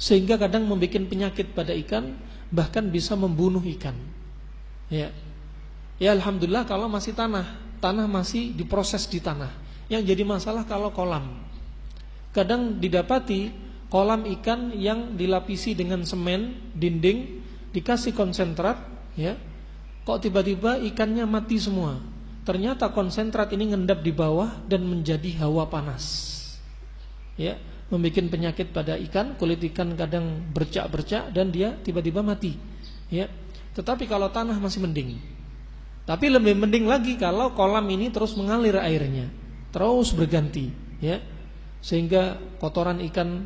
Sehingga 0.00 0.40
kadang 0.40 0.64
membuat 0.64 1.04
penyakit 1.04 1.52
pada 1.52 1.76
ikan, 1.84 2.16
bahkan 2.48 2.88
bisa 2.88 3.12
membunuh 3.12 3.60
ikan. 3.76 3.92
Ya. 4.88 5.12
Ya 6.00 6.16
alhamdulillah 6.16 6.64
kalau 6.64 6.88
masih 6.88 7.12
tanah, 7.12 7.44
tanah 7.84 8.08
masih 8.08 8.56
diproses 8.56 9.04
di 9.04 9.20
tanah. 9.20 9.67
Yang 9.88 10.14
jadi 10.14 10.22
masalah 10.24 10.68
kalau 10.68 10.92
kolam. 10.92 11.44
Kadang 12.36 12.76
didapati 12.76 13.50
kolam 13.88 14.28
ikan 14.38 14.76
yang 14.76 15.16
dilapisi 15.16 15.72
dengan 15.72 16.04
semen, 16.04 16.72
dinding, 16.76 17.40
dikasih 17.72 18.12
konsentrat, 18.12 18.76
ya. 19.16 19.34
Kok 20.04 20.24
tiba-tiba 20.24 20.80
ikannya 20.92 21.24
mati 21.28 21.60
semua? 21.60 22.00
Ternyata 22.44 22.88
konsentrat 22.96 23.52
ini 23.52 23.76
ngendap 23.76 24.00
di 24.00 24.12
bawah 24.12 24.64
dan 24.64 24.84
menjadi 24.88 25.44
hawa 25.44 25.68
panas. 25.68 26.32
Ya, 27.36 27.60
membuat 27.92 28.28
penyakit 28.28 28.72
pada 28.72 28.96
ikan, 28.96 29.36
kulit 29.36 29.60
ikan 29.72 29.92
kadang 29.96 30.48
bercak-bercak 30.52 31.32
dan 31.32 31.52
dia 31.52 31.76
tiba-tiba 31.80 32.24
mati. 32.24 32.56
Ya. 33.12 33.28
Tetapi 33.76 34.08
kalau 34.08 34.32
tanah 34.32 34.56
masih 34.56 34.80
mending. 34.80 35.20
Tapi 36.08 36.32
lebih 36.32 36.56
mending 36.56 36.88
lagi 36.88 37.20
kalau 37.20 37.52
kolam 37.52 37.84
ini 37.92 38.08
terus 38.08 38.32
mengalir 38.32 38.80
airnya, 38.80 39.28
terus 39.68 40.16
berganti, 40.16 40.72
ya, 40.98 41.20
sehingga 41.78 42.40
kotoran 42.58 42.98
ikan 43.12 43.44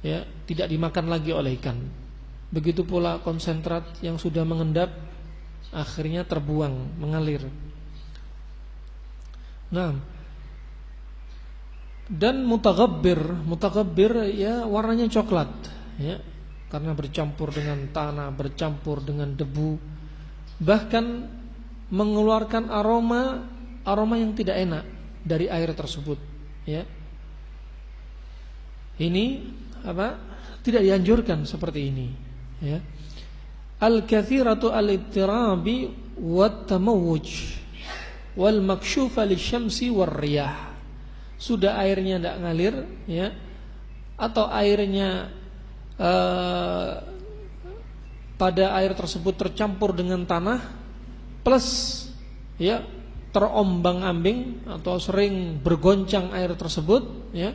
ya 0.00 0.24
tidak 0.48 0.66
dimakan 0.72 1.06
lagi 1.12 1.30
oleh 1.30 1.56
ikan. 1.60 1.76
Begitu 2.50 2.82
pula 2.82 3.22
konsentrat 3.22 3.86
yang 4.02 4.18
sudah 4.18 4.42
mengendap 4.42 4.90
akhirnya 5.70 6.26
terbuang, 6.26 6.98
mengalir. 6.98 7.46
Nah, 9.70 9.94
dan 12.10 12.42
mutagabbir, 12.42 13.22
mutagabbir 13.46 14.34
ya 14.34 14.66
warnanya 14.66 15.06
coklat, 15.06 15.46
ya, 16.02 16.18
karena 16.74 16.90
bercampur 16.90 17.54
dengan 17.54 17.86
tanah, 17.94 18.34
bercampur 18.34 18.98
dengan 18.98 19.30
debu. 19.30 19.78
Bahkan 20.58 21.06
mengeluarkan 21.94 22.66
aroma 22.66 23.46
aroma 23.86 24.18
yang 24.18 24.34
tidak 24.34 24.58
enak 24.58 24.84
dari 25.24 25.46
air 25.46 25.70
tersebut 25.72 26.18
ya. 26.64 26.84
Ini 29.00 29.24
apa 29.80 30.20
tidak 30.60 30.84
dianjurkan 30.84 31.48
seperti 31.48 31.80
ini 31.88 32.08
ya. 32.60 32.78
Al 33.80 34.04
kathiratu 34.04 34.68
al 34.68 34.92
ittirabi 34.92 35.88
wat 36.20 36.68
tamawuj 36.68 37.56
wal 38.36 38.60
makshufa 38.60 39.24
lisyamsi 39.24 39.88
war 39.88 40.12
riyah 40.12 40.70
sudah 41.40 41.80
airnya 41.80 42.20
tidak 42.20 42.36
ngalir 42.44 42.74
ya 43.08 43.32
atau 44.20 44.44
airnya 44.52 45.32
uh, 45.96 47.00
pada 48.36 48.76
air 48.76 48.92
tersebut 48.92 49.36
tercampur 49.36 49.96
dengan 49.96 50.20
tanah 50.28 50.60
plus 51.40 52.08
ya 52.60 52.84
terombang-ambing 53.30 54.66
atau 54.66 54.98
sering 54.98 55.58
bergoncang 55.62 56.34
air 56.34 56.50
tersebut 56.58 57.30
ya 57.30 57.54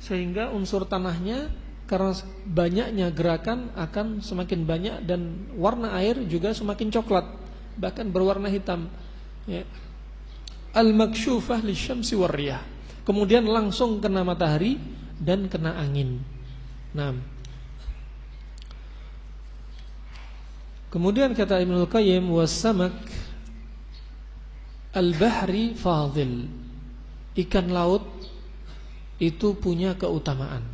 sehingga 0.00 0.48
unsur 0.52 0.88
tanahnya 0.88 1.52
karena 1.84 2.16
banyaknya 2.48 3.12
gerakan 3.12 3.68
akan 3.76 4.24
semakin 4.24 4.64
banyak 4.64 4.96
dan 5.04 5.50
warna 5.58 5.92
air 6.00 6.16
juga 6.24 6.56
semakin 6.56 6.88
coklat 6.88 7.26
bahkan 7.76 8.08
berwarna 8.08 8.48
hitam 8.48 8.88
ya. 9.44 9.66
Al-maksyufah 10.70 11.60
lisyamsi 11.66 12.16
warriyah 12.16 12.62
kemudian 13.04 13.44
langsung 13.44 14.00
kena 14.00 14.24
matahari 14.24 14.78
dan 15.20 15.50
kena 15.50 15.76
angin. 15.76 16.22
Nah 16.96 17.40
Kemudian 20.90 21.30
kata 21.38 21.62
Ibnu 21.62 21.86
Qayyim 21.86 22.34
wasamak 22.34 22.90
al-bahri 24.90 25.78
fadil. 25.78 26.50
ikan 27.38 27.70
laut 27.70 28.04
itu 29.22 29.54
punya 29.54 29.94
keutamaan. 29.94 30.64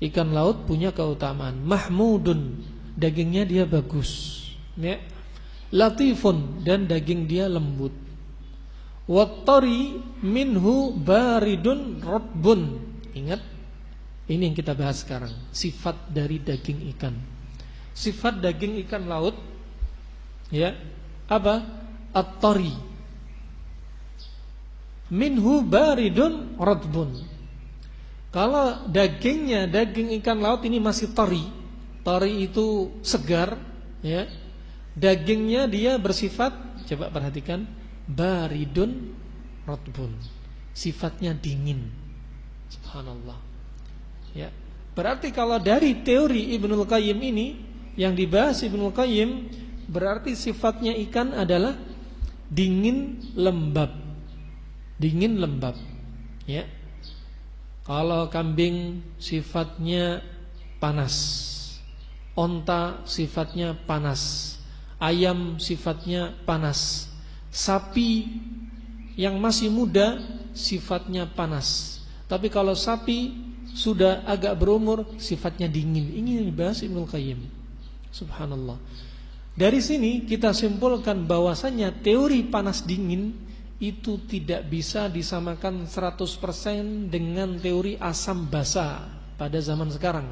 Ikan 0.00 0.32
laut 0.32 0.64
punya 0.64 0.90
keutamaan. 0.90 1.62
Mahmudun, 1.62 2.62
dagingnya 2.96 3.44
dia 3.44 3.64
bagus. 3.68 4.42
Ya. 4.78 4.98
Latifun 5.74 6.62
dan 6.62 6.86
daging 6.86 7.26
dia 7.26 7.50
lembut. 7.50 7.92
Wattari 9.04 10.00
minhu 10.22 10.96
baridun 10.96 12.00
rotbun. 12.00 12.80
Ingat, 13.12 13.42
ini 14.30 14.48
yang 14.48 14.56
kita 14.56 14.72
bahas 14.72 15.02
sekarang. 15.04 15.34
Sifat 15.52 16.08
dari 16.08 16.40
daging 16.40 16.88
ikan. 16.96 17.14
Sifat 17.92 18.40
daging 18.40 18.80
ikan 18.86 19.06
laut, 19.06 19.36
ya, 20.48 20.74
apa? 21.28 21.62
At-tari 22.14 22.93
minhu 25.14 25.62
baridun 25.62 26.58
radbun. 26.58 27.22
Kalau 28.34 28.90
dagingnya 28.90 29.70
daging 29.70 30.10
ikan 30.18 30.42
laut 30.42 30.66
ini 30.66 30.82
masih 30.82 31.14
tori, 31.14 31.46
tori 32.02 32.50
itu 32.50 32.90
segar, 33.06 33.54
ya. 34.02 34.26
Dagingnya 34.98 35.70
dia 35.70 35.94
bersifat, 36.02 36.50
coba 36.90 37.14
perhatikan, 37.14 37.62
baridun 38.10 39.14
radbun. 39.62 40.10
Sifatnya 40.74 41.30
dingin. 41.30 41.86
Subhanallah. 42.74 43.38
Ya. 44.34 44.50
Berarti 44.98 45.30
kalau 45.30 45.62
dari 45.62 46.02
teori 46.02 46.58
Ibnul 46.58 46.90
Qayyim 46.90 47.18
ini 47.22 47.46
yang 47.94 48.18
dibahas 48.18 48.66
Ibnul 48.66 48.90
Qayyim 48.90 49.30
berarti 49.86 50.34
sifatnya 50.34 50.94
ikan 51.06 51.34
adalah 51.34 51.78
dingin 52.50 53.22
lembab 53.38 54.03
dingin 55.00 55.40
lembab 55.40 55.74
ya. 56.48 56.66
Kalau 57.84 58.32
kambing 58.32 59.04
sifatnya 59.20 60.24
panas 60.80 61.14
onta 62.34 63.04
sifatnya 63.06 63.76
panas 63.86 64.54
ayam 64.98 65.60
sifatnya 65.60 66.34
panas 66.48 67.06
sapi 67.52 68.26
yang 69.14 69.38
masih 69.38 69.70
muda 69.70 70.18
sifatnya 70.56 71.28
panas. 71.28 72.00
Tapi 72.26 72.50
kalau 72.50 72.74
sapi 72.74 73.30
sudah 73.74 74.22
agak 74.26 74.58
berumur 74.58 75.06
sifatnya 75.18 75.70
dingin. 75.70 76.14
Ini 76.14 76.46
dibahas 76.46 76.82
Ibnu 76.82 77.06
Qayyim 77.06 77.40
subhanallah. 78.14 78.78
Dari 79.54 79.78
sini 79.78 80.26
kita 80.26 80.50
simpulkan 80.50 81.26
bahwasanya 81.30 81.94
teori 82.02 82.42
panas 82.46 82.82
dingin 82.82 83.34
itu 83.82 84.22
tidak 84.30 84.70
bisa 84.70 85.10
disamakan 85.10 85.86
100% 85.90 87.10
dengan 87.10 87.58
teori 87.58 87.98
asam 87.98 88.46
basa 88.46 89.02
pada 89.34 89.58
zaman 89.58 89.90
sekarang. 89.90 90.26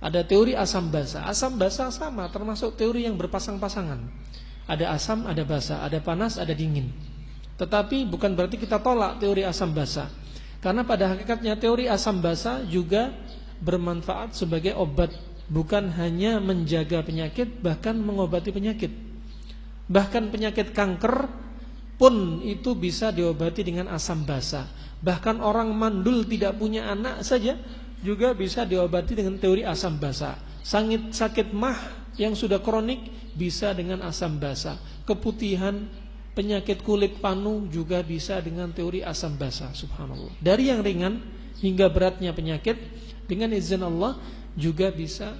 Ada 0.00 0.24
teori 0.24 0.56
asam 0.56 0.88
basa. 0.88 1.28
Asam 1.28 1.60
basa 1.60 1.92
sama 1.92 2.24
termasuk 2.32 2.78
teori 2.78 3.04
yang 3.04 3.20
berpasang-pasangan. 3.20 4.00
Ada 4.64 4.96
asam, 4.96 5.28
ada 5.28 5.44
basa, 5.44 5.84
ada 5.84 6.00
panas, 6.00 6.40
ada 6.40 6.56
dingin. 6.56 6.88
Tetapi 7.60 8.08
bukan 8.08 8.32
berarti 8.32 8.56
kita 8.56 8.80
tolak 8.80 9.20
teori 9.20 9.44
asam 9.44 9.76
basa. 9.76 10.08
Karena 10.64 10.86
pada 10.88 11.12
hakikatnya 11.12 11.60
teori 11.60 11.84
asam 11.90 12.24
basa 12.24 12.64
juga 12.64 13.12
bermanfaat 13.60 14.32
sebagai 14.32 14.72
obat, 14.72 15.12
bukan 15.52 15.92
hanya 16.00 16.40
menjaga 16.40 17.04
penyakit 17.04 17.60
bahkan 17.60 17.98
mengobati 18.00 18.48
penyakit. 18.48 18.92
Bahkan 19.90 20.32
penyakit 20.32 20.72
kanker 20.72 21.28
pun 22.00 22.40
itu 22.40 22.72
bisa 22.72 23.12
diobati 23.12 23.60
dengan 23.60 23.92
asam 23.92 24.24
basa. 24.24 24.64
Bahkan 25.04 25.44
orang 25.44 25.68
mandul 25.76 26.24
tidak 26.24 26.56
punya 26.56 26.88
anak 26.88 27.20
saja 27.20 27.60
juga 28.00 28.32
bisa 28.32 28.64
diobati 28.64 29.12
dengan 29.12 29.36
teori 29.36 29.68
asam 29.68 30.00
basa. 30.00 30.40
Sangit 30.64 31.12
sakit 31.12 31.52
mah 31.52 31.76
yang 32.16 32.32
sudah 32.32 32.64
kronik 32.64 33.04
bisa 33.36 33.76
dengan 33.76 34.00
asam 34.00 34.40
basa. 34.40 34.80
Keputihan 35.04 35.84
penyakit 36.32 36.80
kulit 36.80 37.20
panu 37.20 37.68
juga 37.68 38.00
bisa 38.00 38.40
dengan 38.40 38.72
teori 38.72 39.04
asam 39.04 39.36
basa. 39.36 39.68
Subhanallah. 39.76 40.40
Dari 40.40 40.72
yang 40.72 40.80
ringan 40.80 41.20
hingga 41.60 41.92
beratnya 41.92 42.32
penyakit 42.32 42.80
dengan 43.28 43.52
izin 43.52 43.84
Allah 43.84 44.16
juga 44.56 44.88
bisa 44.88 45.36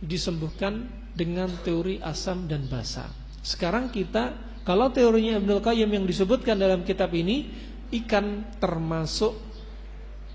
disembuhkan 0.00 0.88
dengan 1.12 1.52
teori 1.60 2.00
asam 2.00 2.48
dan 2.48 2.64
basa. 2.64 3.12
Sekarang 3.44 3.92
kita 3.92 4.47
kalau 4.68 4.92
teorinya 4.92 5.40
Ibnu 5.40 5.64
Qayyim 5.64 5.88
yang 5.88 6.04
disebutkan 6.04 6.60
dalam 6.60 6.84
kitab 6.84 7.08
ini 7.16 7.48
ikan 7.88 8.44
termasuk 8.60 9.32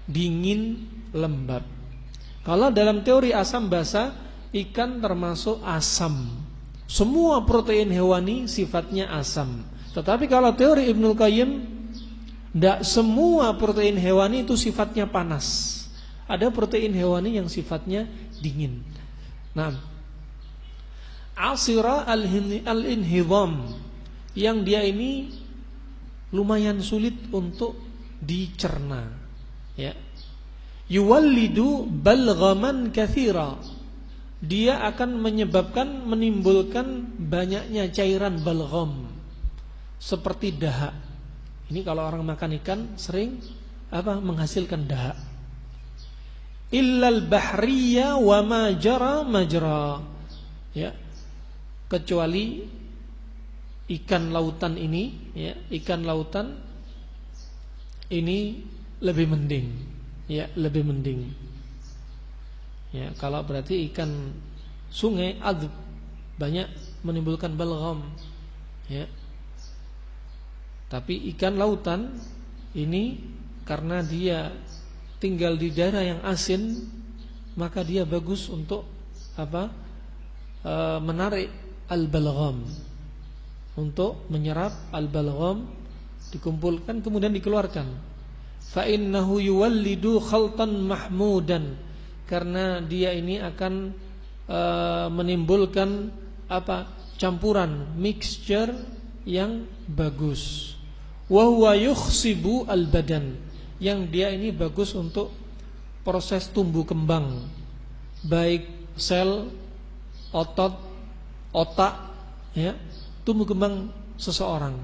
dingin 0.10 0.90
lembab. 1.14 1.62
Kalau 2.42 2.74
dalam 2.74 3.06
teori 3.06 3.30
asam 3.30 3.70
basa 3.70 4.10
ikan 4.50 4.98
termasuk 5.06 5.62
asam. 5.62 6.34
Semua 6.90 7.46
protein 7.46 7.94
hewani 7.94 8.50
sifatnya 8.50 9.14
asam. 9.14 9.70
Tetapi 9.94 10.26
kalau 10.26 10.50
teori 10.58 10.90
Ibnu 10.90 11.14
Qayyim 11.14 11.50
tidak 12.58 12.82
semua 12.90 13.54
protein 13.54 14.02
hewani 14.02 14.50
itu 14.50 14.58
sifatnya 14.58 15.06
panas. 15.06 15.78
Ada 16.26 16.50
protein 16.50 16.90
hewani 16.90 17.38
yang 17.38 17.46
sifatnya 17.46 18.10
dingin. 18.42 18.82
Nah, 19.54 19.78
asira 21.38 22.02
al-inhidham 22.10 23.93
yang 24.34 24.66
dia 24.66 24.82
ini 24.82 25.30
lumayan 26.34 26.82
sulit 26.82 27.30
untuk 27.30 27.78
dicerna 28.18 29.10
ya. 29.78 29.94
Yuwallidu 30.90 31.88
balghaman 31.90 32.92
kathira. 32.92 33.58
Dia 34.44 34.84
akan 34.92 35.24
menyebabkan 35.24 36.04
menimbulkan 36.04 37.16
banyaknya 37.16 37.88
cairan 37.96 38.44
balgham 38.44 39.08
seperti 40.04 40.52
dahak. 40.52 40.92
Ini 41.72 41.80
kalau 41.88 42.04
orang 42.04 42.28
makan 42.28 42.60
ikan 42.60 42.80
sering 43.00 43.40
apa 43.88 44.20
menghasilkan 44.20 44.84
dahak. 44.84 45.16
Illal 46.76 47.24
bahriya 47.24 48.20
wa 48.20 48.44
ma 48.44 48.76
jara 48.76 49.24
majra. 49.24 50.04
Ya. 50.76 50.92
Kecuali 51.88 52.68
ikan 53.92 54.32
lautan 54.32 54.80
ini 54.80 55.32
ya 55.36 55.54
ikan 55.84 56.08
lautan 56.08 56.56
ini 58.08 58.64
lebih 59.04 59.28
mending 59.28 59.94
ya 60.28 60.48
lebih 60.56 60.88
mending. 60.88 61.32
Ya 62.94 63.10
kalau 63.18 63.42
berarti 63.42 63.90
ikan 63.92 64.32
sungai 64.94 65.42
adb 65.42 65.72
banyak 66.38 66.70
menimbulkan 67.02 67.58
balgham 67.58 68.06
ya. 68.88 69.10
Tapi 70.88 71.34
ikan 71.34 71.58
lautan 71.58 72.14
ini 72.78 73.18
karena 73.66 74.06
dia 74.06 74.54
tinggal 75.18 75.58
di 75.58 75.74
daerah 75.74 76.04
yang 76.06 76.22
asin 76.22 76.86
maka 77.58 77.82
dia 77.82 78.06
bagus 78.06 78.50
untuk 78.50 78.86
apa? 79.34 79.74
E, 80.64 80.74
menarik 81.02 81.50
al-balgham 81.90 82.62
untuk 83.74 84.30
menyerap 84.30 84.74
al-balgham 84.94 85.66
dikumpulkan 86.30 87.02
kemudian 87.02 87.34
dikeluarkan. 87.34 87.88
Fa 88.64 88.88
innahu 88.88 89.38
yuwallidu 89.44 90.24
khaltan 90.24 90.88
mahmudan 90.88 91.78
karena 92.26 92.82
dia 92.82 93.12
ini 93.14 93.38
akan 93.42 93.94
uh, 94.48 95.08
menimbulkan 95.12 96.10
apa? 96.48 97.02
campuran 97.14 97.94
mixture 97.96 98.74
yang 99.24 99.64
bagus. 99.88 100.74
Wa 101.30 101.48
huwa 101.48 101.78
yukhsibu 101.78 102.68
al-badan 102.68 103.38
yang 103.80 104.10
dia 104.10 104.34
ini 104.34 104.52
bagus 104.52 104.92
untuk 104.98 105.32
proses 106.04 106.52
tumbuh 106.52 106.84
kembang 106.84 107.48
baik 108.24 108.68
sel, 108.96 109.52
otot, 110.32 110.80
otak 111.52 112.12
ya 112.56 112.74
tumbuh 113.24 113.48
kembang 113.48 113.90
seseorang. 114.20 114.80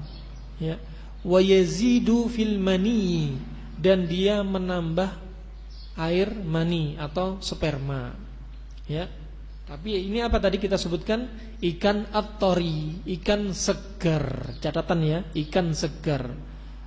Ya. 0.58 0.76
Wa 1.24 1.40
yazidu 1.40 2.28
fil 2.28 2.60
mani. 2.60 3.36
Dan 3.80 4.04
dia 4.04 4.44
menambah 4.44 5.16
air 5.96 6.32
mani 6.32 6.96
atau 7.00 7.40
sperma. 7.40 8.12
Ya. 8.84 9.08
Tapi 9.70 10.10
ini 10.10 10.18
apa 10.18 10.42
tadi 10.42 10.58
kita 10.58 10.74
sebutkan? 10.74 11.30
Ikan 11.62 12.10
atori 12.10 13.06
ikan 13.20 13.54
segar. 13.54 14.56
Catatan 14.58 15.00
ya 15.06 15.18
ikan 15.46 15.70
segar. 15.76 16.26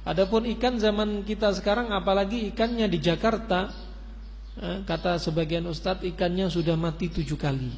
Adapun 0.04 0.44
ikan 0.58 0.76
zaman 0.76 1.24
kita 1.24 1.56
sekarang 1.56 1.96
apalagi 1.96 2.52
ikannya 2.52 2.92
di 2.92 3.00
Jakarta 3.00 3.72
eh, 4.60 4.84
kata 4.84 5.16
sebagian 5.16 5.64
ustadz 5.64 6.04
ikannya 6.04 6.52
sudah 6.52 6.76
mati 6.76 7.08
tujuh 7.08 7.40
kali. 7.40 7.72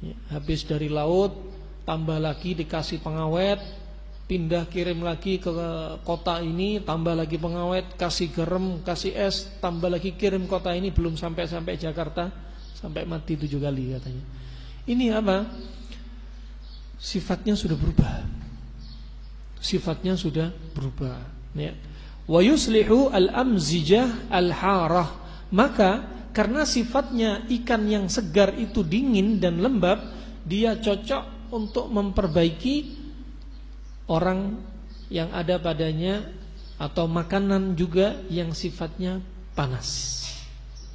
Ya, 0.00 0.16
habis 0.32 0.64
dari 0.64 0.88
laut 0.88 1.36
tambah 1.84 2.20
lagi 2.20 2.56
dikasih 2.56 3.00
pengawet 3.00 3.80
pindah 4.30 4.70
kirim 4.70 5.02
lagi 5.02 5.42
ke 5.42 5.50
kota 6.06 6.38
ini, 6.38 6.78
tambah 6.78 7.18
lagi 7.18 7.34
pengawet, 7.34 7.98
kasih 7.98 8.30
garam, 8.30 8.78
kasih 8.86 9.10
es, 9.10 9.50
tambah 9.58 9.90
lagi 9.90 10.14
kirim 10.14 10.46
kota 10.46 10.70
ini 10.70 10.94
belum 10.94 11.18
sampai 11.18 11.50
sampai 11.50 11.74
Jakarta, 11.74 12.30
sampai 12.78 13.02
mati 13.10 13.34
tujuh 13.34 13.58
kali 13.58 13.98
katanya. 13.98 14.22
Ini 14.86 15.18
apa? 15.18 15.50
Sifatnya 16.94 17.58
sudah 17.58 17.74
berubah. 17.74 18.22
Sifatnya 19.58 20.14
sudah 20.14 20.54
berubah. 20.78 21.18
Ya. 21.58 21.74
Wa 22.30 22.38
yuslihu 22.38 23.10
al-amzijah 23.10 24.30
al-harah. 24.30 25.10
Maka 25.50 26.06
karena 26.30 26.62
sifatnya 26.62 27.42
ikan 27.50 27.82
yang 27.90 28.06
segar 28.06 28.54
itu 28.54 28.86
dingin 28.86 29.42
dan 29.42 29.58
lembab, 29.58 29.98
dia 30.46 30.78
cocok 30.78 31.39
untuk 31.50 31.90
memperbaiki 31.90 32.96
orang 34.10 34.58
yang 35.10 35.30
ada 35.34 35.58
padanya 35.58 36.26
atau 36.80 37.04
makanan 37.04 37.76
juga 37.76 38.16
yang 38.32 38.56
sifatnya 38.56 39.20
panas. 39.52 40.18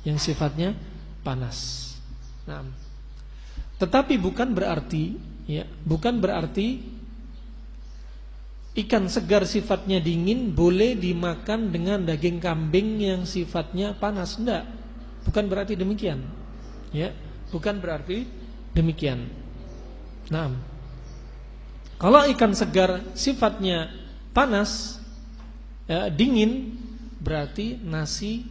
Yang 0.01 0.31
sifatnya 0.31 0.73
panas. 1.21 1.91
Nah, 2.49 2.65
tetapi 3.77 4.15
bukan 4.17 4.55
berarti 4.55 5.13
ya, 5.45 5.67
bukan 5.85 6.17
berarti 6.17 6.81
ikan 8.75 9.07
segar 9.07 9.47
sifatnya 9.47 10.03
dingin 10.03 10.51
boleh 10.51 10.99
dimakan 10.99 11.71
dengan 11.71 12.03
daging 12.03 12.39
kambing 12.43 12.99
yang 13.03 13.21
sifatnya 13.23 13.95
panas. 13.95 14.35
Enggak. 14.41 14.67
Bukan 15.25 15.45
berarti 15.47 15.73
demikian. 15.77 16.21
Ya, 16.93 17.11
bukan 17.51 17.77
berarti 17.81 18.25
demikian. 18.73 19.44
Nah, 20.33 20.49
kalau 22.01 22.25
ikan 22.33 22.51
segar 22.57 23.01
sifatnya 23.13 23.93
panas, 24.33 24.99
ya, 25.85 26.09
dingin, 26.09 26.75
berarti 27.21 27.77
nasi 27.79 28.45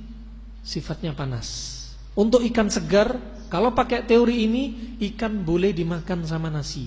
sifatnya 0.64 1.12
panas. 1.12 1.72
Untuk 2.14 2.46
ikan 2.46 2.70
segar, 2.70 3.18
kalau 3.50 3.74
pakai 3.74 4.06
teori 4.06 4.46
ini, 4.46 4.94
ikan 5.12 5.42
boleh 5.42 5.74
dimakan 5.74 6.24
sama 6.24 6.48
nasi. 6.48 6.86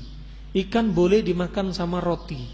Ikan 0.55 0.95
boleh 0.95 1.21
dimakan 1.21 1.75
sama 1.75 1.99
roti. 1.99 2.47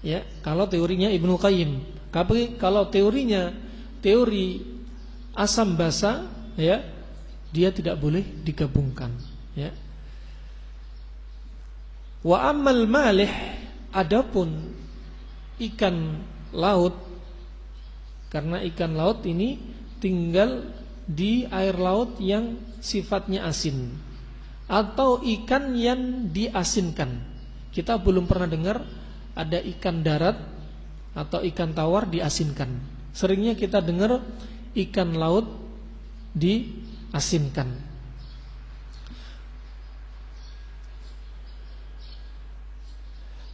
Ya, 0.00 0.24
kalau 0.40 0.64
teorinya 0.64 1.12
Ibnu 1.12 1.36
Qayyim. 1.36 2.00
Tapi 2.10 2.56
kalau 2.56 2.88
teorinya 2.88 3.52
teori 4.00 4.64
asam 5.36 5.76
basa, 5.76 6.26
ya, 6.56 6.82
dia 7.52 7.68
tidak 7.70 8.00
boleh 8.00 8.24
digabungkan, 8.42 9.12
ya. 9.54 9.70
Wa 12.20 12.52
amal 12.52 12.84
malih 12.84 13.32
adapun 13.96 14.76
ikan 15.56 16.20
laut 16.52 16.96
karena 18.28 18.60
ikan 18.68 18.92
laut 18.92 19.24
ini 19.24 19.56
tinggal 19.98 20.68
di 21.08 21.48
air 21.48 21.74
laut 21.80 22.20
yang 22.22 22.60
sifatnya 22.78 23.48
asin 23.48 23.90
atau 24.70 25.18
ikan 25.18 25.74
yang 25.74 26.30
diasinkan. 26.30 27.26
Kita 27.74 27.98
belum 27.98 28.30
pernah 28.30 28.46
dengar 28.46 28.78
ada 29.34 29.58
ikan 29.58 30.04
darat 30.04 30.38
atau 31.16 31.42
ikan 31.42 31.74
tawar 31.74 32.06
diasinkan. 32.06 32.70
Seringnya 33.10 33.58
kita 33.58 33.82
dengar 33.82 34.22
ikan 34.76 35.10
laut 35.18 35.50
diasinkan. 36.36 37.89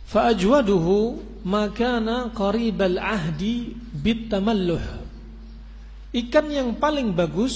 Fa'ajwaduhu 0.06 1.18
makana 1.42 2.30
qaribal 2.30 2.98
ahdi 2.98 3.74
bitamalluh. 3.90 4.82
Ikan 6.14 6.46
yang 6.48 6.78
paling 6.78 7.12
bagus 7.12 7.54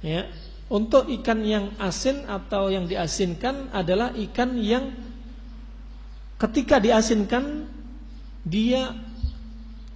ya, 0.00 0.30
untuk 0.70 1.10
ikan 1.20 1.42
yang 1.42 1.74
asin 1.82 2.26
atau 2.26 2.70
yang 2.70 2.86
diasinkan 2.86 3.70
adalah 3.74 4.14
ikan 4.14 4.58
yang 4.58 4.94
ketika 6.38 6.78
diasinkan 6.82 7.66
dia 8.46 8.94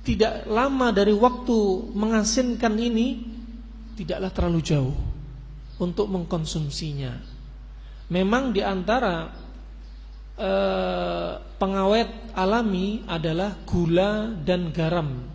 tidak 0.02 0.46
lama 0.50 0.90
dari 0.90 1.14
waktu 1.14 1.90
mengasinkan 1.94 2.74
ini 2.74 3.22
tidaklah 3.94 4.30
terlalu 4.34 4.60
jauh 4.64 4.96
untuk 5.78 6.10
mengkonsumsinya. 6.10 7.14
Memang 8.10 8.50
di 8.50 8.64
antara 8.64 9.30
Eh, 10.40 11.30
pengawet 11.60 12.32
alami 12.32 13.04
adalah 13.04 13.60
gula 13.68 14.32
dan 14.40 14.72
garam. 14.72 15.28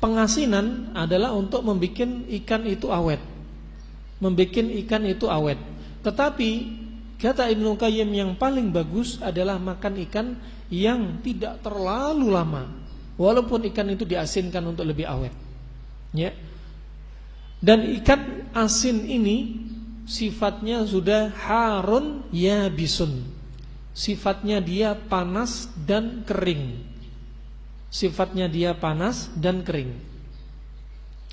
Pengasinan 0.00 0.96
adalah 0.96 1.36
untuk 1.36 1.60
membuat 1.60 2.24
ikan 2.40 2.64
itu 2.64 2.88
awet. 2.88 3.20
Membuat 4.24 4.56
ikan 4.56 5.04
itu 5.04 5.28
awet. 5.28 5.60
Tetapi 6.00 6.50
kata 7.20 7.52
Ibnu 7.52 7.76
Qayyim 7.76 8.08
yang 8.16 8.32
paling 8.40 8.72
bagus 8.72 9.20
adalah 9.20 9.60
makan 9.60 9.94
ikan 10.08 10.26
yang 10.72 11.20
tidak 11.20 11.60
terlalu 11.60 12.32
lama. 12.32 12.64
Walaupun 13.20 13.68
ikan 13.68 13.92
itu 13.92 14.08
diasinkan 14.08 14.64
untuk 14.64 14.88
lebih 14.88 15.04
awet. 15.04 15.36
Ya. 16.16 16.32
Dan 17.60 17.92
ikan 18.00 18.48
asin 18.56 19.04
ini 19.04 19.68
sifatnya 20.08 20.84
sudah 20.88 21.28
harun 21.32 22.24
ya 22.32 22.68
bisun 22.72 23.33
sifatnya 23.94 24.58
dia 24.58 24.98
panas 24.98 25.70
dan 25.86 26.26
kering. 26.26 26.82
Sifatnya 27.94 28.50
dia 28.50 28.74
panas 28.74 29.30
dan 29.38 29.62
kering. 29.62 29.94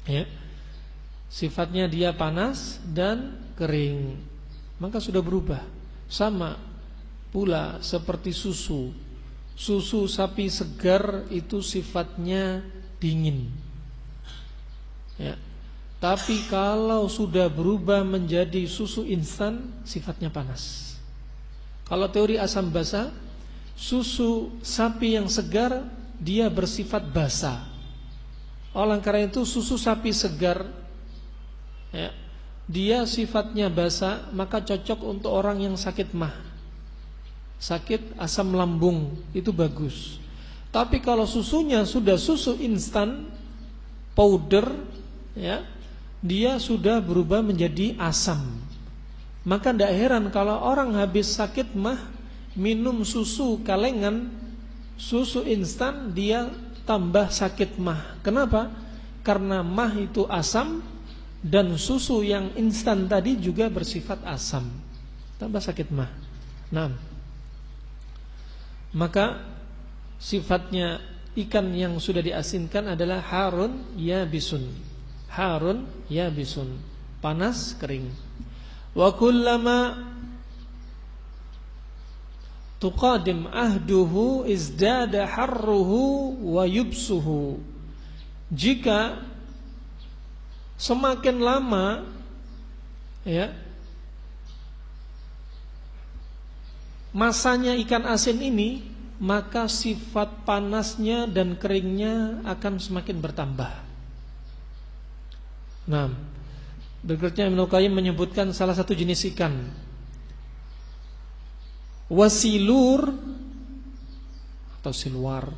Ya. 0.06 0.30
Sifatnya 1.26 1.90
dia 1.90 2.14
panas 2.14 2.78
dan 2.86 3.34
kering. 3.58 4.14
Maka 4.78 5.02
sudah 5.02 5.26
berubah. 5.26 5.66
Sama 6.06 6.62
pula 7.34 7.82
seperti 7.82 8.30
susu. 8.30 8.94
Susu 9.58 10.06
sapi 10.06 10.46
segar 10.54 11.26
itu 11.34 11.66
sifatnya 11.66 12.62
dingin. 13.02 13.50
Ya. 15.18 15.34
Tapi 16.02 16.50
kalau 16.50 17.06
sudah 17.06 17.46
berubah 17.46 18.02
menjadi 18.02 18.66
susu 18.66 19.06
instan, 19.06 19.70
sifatnya 19.86 20.34
panas. 20.34 20.91
Kalau 21.92 22.08
teori 22.08 22.40
asam 22.40 22.72
basa, 22.72 23.12
susu 23.76 24.48
sapi 24.64 25.20
yang 25.20 25.28
segar 25.28 25.84
dia 26.16 26.48
bersifat 26.48 27.04
basa. 27.04 27.68
Oleh 28.72 28.96
karena 29.04 29.28
itu 29.28 29.44
susu 29.44 29.76
sapi 29.76 30.16
segar 30.16 30.64
ya, 31.92 32.16
dia 32.64 33.04
sifatnya 33.04 33.68
basa, 33.68 34.32
maka 34.32 34.64
cocok 34.64 35.04
untuk 35.04 35.36
orang 35.36 35.68
yang 35.68 35.76
sakit 35.76 36.16
mah. 36.16 36.32
Sakit 37.60 38.16
asam 38.16 38.56
lambung 38.56 39.20
itu 39.36 39.52
bagus. 39.52 40.16
Tapi 40.72 41.04
kalau 41.04 41.28
susunya 41.28 41.84
sudah 41.84 42.16
susu 42.16 42.56
instan 42.64 43.28
powder 44.16 44.72
ya, 45.36 45.68
dia 46.24 46.56
sudah 46.56 47.04
berubah 47.04 47.44
menjadi 47.44 48.00
asam. 48.00 48.61
Maka 49.42 49.74
tidak 49.74 49.94
heran 49.98 50.30
kalau 50.30 50.62
orang 50.62 50.94
habis 51.02 51.34
sakit 51.34 51.74
mah 51.74 51.98
minum 52.54 53.02
susu 53.02 53.58
kalengan, 53.66 54.30
susu 55.00 55.42
instan 55.50 56.14
dia 56.14 56.46
tambah 56.86 57.32
sakit 57.34 57.82
mah. 57.82 58.22
Kenapa? 58.22 58.70
Karena 59.26 59.66
mah 59.66 59.98
itu 59.98 60.30
asam 60.30 60.86
dan 61.42 61.74
susu 61.78 62.22
yang 62.22 62.54
instan 62.54 63.10
tadi 63.10 63.38
juga 63.38 63.66
bersifat 63.70 64.22
asam. 64.30 64.70
Tambah 65.42 65.62
sakit 65.62 65.90
mah. 65.90 66.12
Nah, 66.70 66.94
maka 68.94 69.42
sifatnya 70.22 71.02
ikan 71.34 71.74
yang 71.74 71.98
sudah 71.98 72.22
diasinkan 72.22 72.94
adalah 72.94 73.26
harun 73.26 73.98
ya 73.98 74.22
bisun. 74.22 74.70
Harun 75.34 75.90
ya 76.14 76.30
bisun. 76.30 76.78
Panas 77.24 77.74
kering. 77.82 78.31
Wa 78.92 79.16
kullama 79.16 80.12
tuqadim 82.82 83.48
ahduhu 83.48 84.44
izdada 84.50 85.30
harruhu 85.30 86.36
wa 86.58 86.68
yubsuhu. 86.68 87.62
Jika 88.52 89.22
semakin 90.76 91.40
lama 91.40 92.04
ya 93.24 93.54
masanya 97.14 97.78
ikan 97.80 98.04
asin 98.10 98.42
ini 98.42 98.82
maka 99.22 99.70
sifat 99.70 100.42
panasnya 100.44 101.30
dan 101.30 101.54
keringnya 101.54 102.42
akan 102.42 102.82
semakin 102.82 103.22
bertambah. 103.22 103.70
Nah, 105.86 106.10
Berikutnya 107.02 107.50
Ibnu 107.50 107.66
Qayyim 107.66 107.94
menyebutkan 107.98 108.54
salah 108.54 108.78
satu 108.78 108.94
jenis 108.94 109.26
ikan. 109.34 109.58
Wasilur 112.14 113.10
atau 114.78 114.94
silwar. 114.94 115.50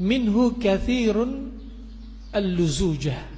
Minhu 0.00 0.56
kathirun 0.56 1.52
al-luzujah. 2.32 3.28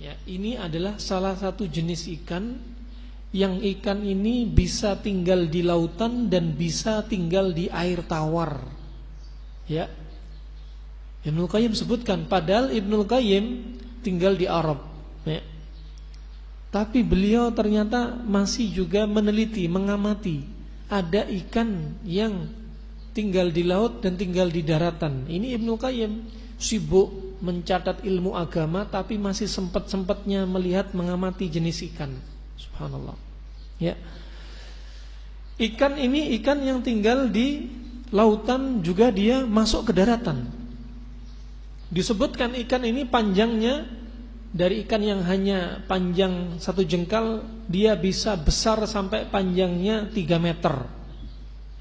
Ya, 0.00 0.16
ini 0.24 0.56
adalah 0.56 0.96
salah 0.96 1.36
satu 1.36 1.68
jenis 1.68 2.08
ikan 2.20 2.56
yang 3.34 3.60
ikan 3.60 4.00
ini 4.06 4.48
bisa 4.48 4.96
tinggal 5.00 5.50
di 5.52 5.60
lautan 5.66 6.32
dan 6.32 6.56
bisa 6.56 7.04
tinggal 7.04 7.52
di 7.52 7.68
air 7.68 8.00
tawar. 8.08 8.62
Ya. 9.68 9.92
Ibnu 11.24 11.44
Qayyim 11.44 11.76
sebutkan 11.76 12.24
padahal 12.24 12.72
Ibnu 12.72 13.04
Qayyim 13.04 13.44
tinggal 14.04 14.36
di 14.36 14.44
Arab, 14.44 14.80
ya. 15.24 15.40
Tapi 16.74 17.06
beliau 17.06 17.54
ternyata 17.54 18.18
masih 18.26 18.66
juga 18.66 19.06
meneliti, 19.06 19.70
mengamati 19.70 20.42
ada 20.90 21.22
ikan 21.22 21.94
yang 22.02 22.50
tinggal 23.14 23.54
di 23.54 23.62
laut 23.62 24.02
dan 24.02 24.18
tinggal 24.18 24.50
di 24.50 24.66
daratan. 24.66 25.30
Ini 25.30 25.54
Ibnu 25.54 25.78
Qayyim 25.78 26.12
sibuk 26.58 27.38
mencatat 27.38 28.02
ilmu 28.02 28.34
agama 28.34 28.90
tapi 28.90 29.22
masih 29.22 29.46
sempat-sempatnya 29.46 30.50
melihat 30.50 30.90
mengamati 30.98 31.46
jenis 31.46 31.86
ikan. 31.94 32.10
Subhanallah. 32.58 33.14
Ya. 33.78 33.94
Ikan 35.54 35.94
ini 35.94 36.34
ikan 36.42 36.58
yang 36.58 36.82
tinggal 36.82 37.30
di 37.30 37.70
lautan 38.10 38.82
juga 38.82 39.14
dia 39.14 39.46
masuk 39.46 39.90
ke 39.90 39.92
daratan. 39.94 40.50
Disebutkan 41.94 42.58
ikan 42.66 42.82
ini 42.82 43.06
panjangnya 43.06 43.86
dari 44.54 44.86
ikan 44.86 45.02
yang 45.02 45.26
hanya 45.26 45.82
panjang 45.90 46.62
satu 46.62 46.86
jengkal 46.86 47.42
dia 47.66 47.98
bisa 47.98 48.38
besar 48.38 48.78
sampai 48.86 49.26
panjangnya 49.26 50.06
3 50.14 50.38
meter. 50.38 50.74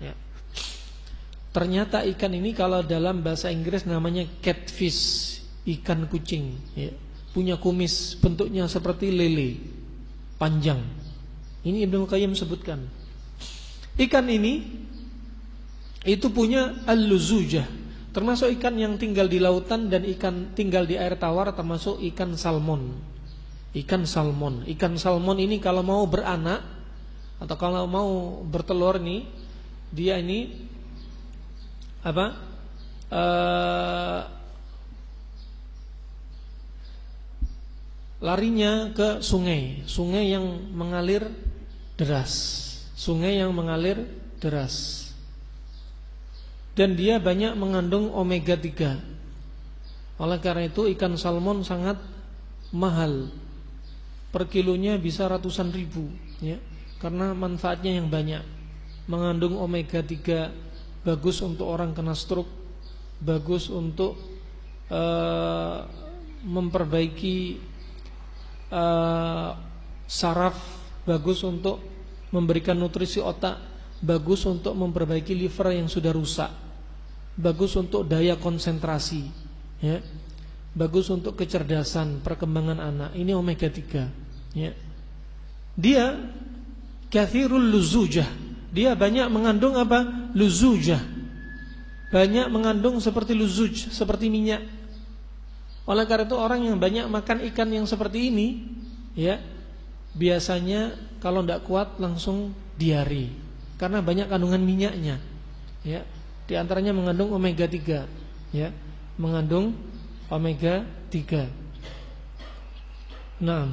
Ya. 0.01 0.17
Ternyata 1.53 2.01
ikan 2.17 2.33
ini 2.33 2.57
kalau 2.57 2.81
dalam 2.81 3.21
bahasa 3.21 3.53
Inggris 3.53 3.85
namanya 3.85 4.25
catfish, 4.41 5.37
ikan 5.69 6.09
kucing. 6.09 6.57
Ya. 6.73 6.89
Punya 7.29 7.61
kumis 7.61 8.17
bentuknya 8.17 8.65
seperti 8.65 9.13
lele, 9.13 9.61
panjang. 10.41 10.81
Ini 11.61 11.85
Ibnu 11.85 12.09
Qayyim 12.09 12.33
sebutkan. 12.33 12.81
Ikan 14.01 14.25
ini 14.33 14.65
itu 16.09 16.27
punya 16.33 16.73
al-luzujah, 16.89 17.69
termasuk 18.13 18.53
ikan 18.61 18.77
yang 18.77 18.95
tinggal 19.01 19.25
di 19.25 19.41
lautan 19.41 19.89
dan 19.89 20.05
ikan 20.05 20.53
tinggal 20.53 20.85
di 20.85 20.95
air 20.95 21.17
tawar 21.17 21.51
termasuk 21.51 21.97
ikan 22.13 22.37
salmon. 22.37 22.93
Ikan 23.73 24.05
salmon. 24.05 24.63
Ikan 24.69 25.01
salmon 25.01 25.41
ini 25.41 25.57
kalau 25.57 25.81
mau 25.81 26.05
beranak 26.05 26.61
atau 27.41 27.57
kalau 27.57 27.89
mau 27.89 28.39
bertelur 28.45 29.01
nih, 29.01 29.25
dia 29.89 30.21
ini 30.21 30.53
apa? 32.05 32.25
Uh, 33.13 34.21
larinya 38.23 38.93
ke 38.95 39.19
sungai, 39.19 39.83
sungai 39.89 40.31
yang 40.31 40.71
mengalir 40.71 41.27
deras, 41.99 42.31
sungai 42.95 43.41
yang 43.41 43.51
mengalir 43.51 44.05
deras. 44.39 45.02
Dan 46.73 46.97
dia 46.97 47.21
banyak 47.21 47.53
mengandung 47.53 48.09
omega 48.13 48.57
3. 48.57 48.97
Oleh 50.17 50.39
karena 50.41 50.65
itu 50.65 50.89
ikan 50.97 51.13
salmon 51.13 51.61
sangat 51.61 52.01
mahal. 52.73 53.29
Per 54.33 54.49
kilonya 54.49 54.97
bisa 54.97 55.29
ratusan 55.29 55.69
ribu, 55.69 56.09
ya. 56.41 56.57
Karena 56.97 57.37
manfaatnya 57.37 58.01
yang 58.01 58.09
banyak. 58.09 58.41
Mengandung 59.05 59.61
omega 59.61 60.01
3 60.01 60.49
bagus 61.05 61.43
untuk 61.45 61.69
orang 61.69 61.93
kena 61.93 62.17
stroke, 62.17 62.49
bagus 63.21 63.69
untuk 63.69 64.17
uh, 64.89 65.85
memperbaiki 66.43 67.59
uh, 68.71 69.51
saraf 70.07 70.57
bagus 71.03 71.43
untuk 71.43 71.83
memberikan 72.31 72.79
nutrisi 72.79 73.19
otak, 73.19 73.59
bagus 73.99 74.47
untuk 74.47 74.73
memperbaiki 74.73 75.35
liver 75.35 75.75
yang 75.75 75.91
sudah 75.91 76.15
rusak, 76.15 76.49
bagus 77.37 77.73
untuk 77.77 78.05
daya 78.05 78.37
konsentrasi, 78.37 79.29
ya. 79.81 80.01
Bagus 80.73 81.05
untuk 81.13 81.37
kecerdasan, 81.37 82.25
perkembangan 82.25 82.81
anak. 82.81 83.09
Ini 83.13 83.37
omega 83.37 83.69
3, 83.69 84.09
ya. 84.57 84.73
Dia 85.77 86.17
kathirul 87.13 87.61
luzujah. 87.69 88.25
Dia 88.73 88.97
banyak 88.97 89.29
mengandung 89.29 89.77
apa? 89.77 90.33
Luzujah. 90.33 91.01
Banyak 92.09 92.49
mengandung 92.49 92.97
seperti 93.01 93.37
luzuj, 93.37 93.89
seperti 93.89 94.29
minyak. 94.29 94.65
Oleh 95.89 96.05
karena 96.05 96.25
itu 96.29 96.37
orang 96.37 96.61
yang 96.61 96.77
banyak 96.77 97.05
makan 97.09 97.41
ikan 97.53 97.69
yang 97.69 97.85
seperti 97.89 98.29
ini, 98.33 98.65
ya, 99.17 99.41
biasanya 100.13 100.93
kalau 101.17 101.41
tidak 101.41 101.65
kuat 101.65 101.97
langsung 101.97 102.53
diare 102.77 103.29
karena 103.81 103.99
banyak 103.99 104.29
kandungan 104.29 104.61
minyaknya. 104.61 105.17
Ya, 105.83 106.07
di 106.43 106.53
antaranya 106.59 106.91
mengandung 106.91 107.31
omega 107.31 107.65
3, 107.65 108.05
ya. 108.51 108.69
Mengandung 109.15 109.77
omega 110.27 110.83
3. 111.11 111.47
Nah, 113.43 113.71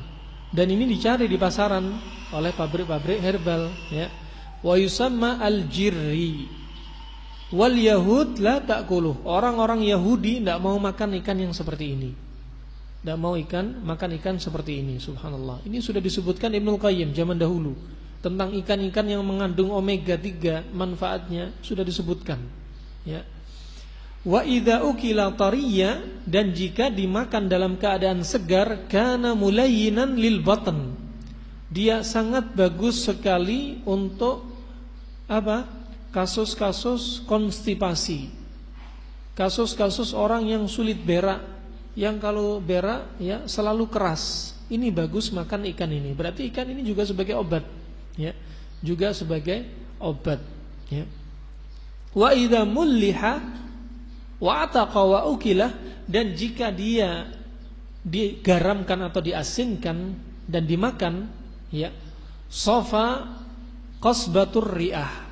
dan 0.51 0.67
ini 0.67 0.87
dicari 0.91 1.31
di 1.31 1.39
pasaran 1.39 1.87
oleh 2.35 2.53
pabrik-pabrik 2.55 3.19
herbal, 3.23 3.71
ya. 3.91 4.07
Wa 4.61 4.77
yusamma 4.77 5.41
al-jirri. 5.41 6.61
Wal 7.51 7.75
yahud 7.75 8.39
la 8.39 8.63
ta'kuluh. 8.63 9.27
Orang-orang 9.27 9.83
Yahudi 9.83 10.39
tidak 10.39 10.63
mau 10.63 10.79
makan 10.79 11.19
ikan 11.19 11.35
yang 11.35 11.51
seperti 11.51 11.99
ini. 11.99 12.11
Tidak 13.03 13.19
mau 13.19 13.35
ikan, 13.35 13.83
makan 13.83 14.21
ikan 14.23 14.39
seperti 14.39 14.79
ini. 14.79 15.03
Subhanallah. 15.03 15.67
Ini 15.67 15.83
sudah 15.83 15.99
disebutkan 15.99 16.55
Ibnu 16.55 16.79
Qayyim 16.79 17.11
zaman 17.11 17.35
dahulu 17.41 17.75
tentang 18.21 18.53
ikan-ikan 18.53 19.09
yang 19.09 19.25
mengandung 19.25 19.73
omega 19.73 20.15
3 20.15 20.71
manfaatnya 20.77 21.57
sudah 21.65 21.83
disebutkan. 21.83 22.39
Ya. 23.05 23.25
Wa 24.21 24.45
idza 24.45 24.85
ukila 24.85 25.33
tariya 25.33 26.05
dan 26.29 26.53
jika 26.53 26.93
dimakan 26.93 27.49
dalam 27.49 27.81
keadaan 27.81 28.21
segar 28.21 28.85
kana 28.93 29.33
mulayyinan 29.33 30.13
lil 30.21 30.45
batn. 30.45 30.93
Dia 31.71 32.05
sangat 32.05 32.53
bagus 32.53 33.07
sekali 33.07 33.81
untuk 33.89 34.45
apa? 35.31 35.65
Kasus-kasus 36.11 37.23
konstipasi. 37.25 38.29
Kasus-kasus 39.39 40.11
orang 40.13 40.51
yang 40.51 40.67
sulit 40.67 40.99
berak 41.01 41.41
yang 41.95 42.19
kalau 42.19 42.59
berak 42.59 43.17
ya 43.23 43.47
selalu 43.47 43.87
keras. 43.89 44.55
Ini 44.71 44.91
bagus 44.95 45.35
makan 45.35 45.67
ikan 45.75 45.91
ini. 45.91 46.15
Berarti 46.15 46.47
ikan 46.51 46.67
ini 46.71 46.87
juga 46.87 47.03
sebagai 47.03 47.35
obat, 47.35 47.67
ya. 48.15 48.31
Juga 48.83 49.11
sebagai 49.11 49.67
obat, 49.99 50.39
ya. 50.91 51.07
Wa 52.11 52.35
idza 52.35 52.67
mulliha 52.67 53.33
wa 54.41 54.53
ataqa 54.67 55.01
wa 55.05 55.21
ukilah 55.31 55.71
dan 56.11 56.35
jika 56.35 56.75
dia 56.75 57.31
digaramkan 58.03 58.99
atau 59.07 59.21
diasinkan 59.21 60.17
dan 60.49 60.65
dimakan, 60.67 61.31
ya. 61.71 61.95
Sofa 62.51 63.31
qasbatur 64.03 64.75
riah. 64.75 65.31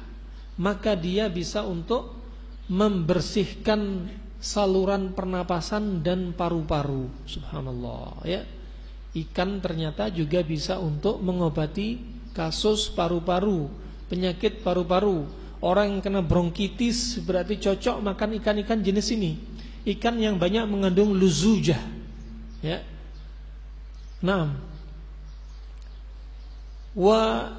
Maka 0.58 0.94
dia 0.94 1.26
bisa 1.30 1.66
untuk 1.66 2.14
membersihkan 2.70 4.10
saluran 4.38 5.14
pernapasan 5.14 6.02
dan 6.02 6.30
paru-paru. 6.34 7.10
Subhanallah, 7.26 8.22
ya. 8.22 8.42
Ikan 9.18 9.58
ternyata 9.58 10.12
juga 10.14 10.44
bisa 10.46 10.78
untuk 10.78 11.18
mengobati 11.24 11.98
kasus 12.36 12.92
paru-paru, 12.94 13.66
penyakit 14.06 14.62
paru-paru. 14.62 15.26
Orang 15.58 15.98
yang 15.98 16.02
kena 16.02 16.22
bronkitis 16.22 17.18
berarti 17.26 17.58
cocok 17.58 17.98
makan 17.98 18.38
ikan-ikan 18.38 18.78
jenis 18.78 19.10
ini. 19.10 19.34
Ikan 19.82 20.14
yang 20.22 20.38
banyak 20.38 20.70
mengandung 20.70 21.18
luzujah. 21.18 21.82
Ya. 22.62 22.86
Naam. 24.22 24.54
Wa 26.94 27.50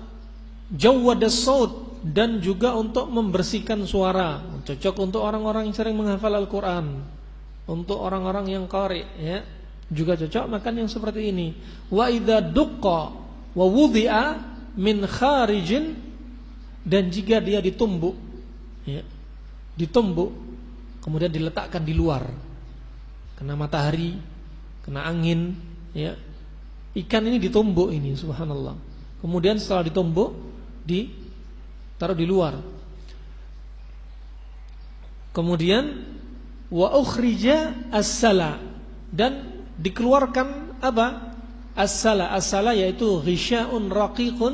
jawwadas 0.71 1.43
saut 1.43 1.99
dan 1.99 2.39
juga 2.39 2.71
untuk 2.79 3.11
membersihkan 3.11 3.83
suara. 3.83 4.39
Cocok 4.63 4.95
untuk 5.03 5.19
orang-orang 5.19 5.67
yang 5.67 5.75
sering 5.75 5.99
menghafal 5.99 6.31
Al-Qur'an. 6.31 7.03
Untuk 7.67 7.99
orang-orang 7.99 8.47
yang 8.47 8.63
qari 8.71 9.03
ya. 9.19 9.43
Juga 9.91 10.15
cocok 10.15 10.47
makan 10.47 10.87
yang 10.87 10.89
seperti 10.89 11.35
ini. 11.35 11.51
Wa 11.91 12.07
idza 12.07 12.39
duqqa 12.39 12.99
wa 13.51 13.65
wudi'a 13.67 14.39
min 14.79 15.03
kharijin 15.03 16.08
dan 16.83 17.11
jika 17.11 17.43
dia 17.43 17.59
ditumbuk 17.59 18.15
ya. 18.87 19.03
Ditumbuk 19.75 20.31
kemudian 21.03 21.31
diletakkan 21.31 21.83
di 21.83 21.95
luar. 21.95 22.27
Kena 23.39 23.55
matahari, 23.55 24.19
kena 24.83 25.07
angin 25.07 25.55
ya. 25.95 26.15
Ikan 26.95 27.23
ini 27.27 27.39
ditumbuk 27.39 27.93
ini 27.95 28.15
subhanallah. 28.15 28.75
Kemudian 29.23 29.59
setelah 29.59 29.87
ditumbuk 29.87 30.35
di 30.83 31.11
taruh 31.99 32.15
di 32.15 32.27
luar. 32.27 32.59
Kemudian 35.35 36.03
wa 36.73 36.95
ukhrija 36.97 37.89
as-sala 37.93 38.59
dan 39.13 39.63
dikeluarkan 39.77 40.79
apa? 40.83 41.37
As-sala. 41.77 42.33
As-sala 42.35 42.75
yaitu 42.75 43.23
ghisya'un 43.23 43.87
raqiqun 43.87 44.53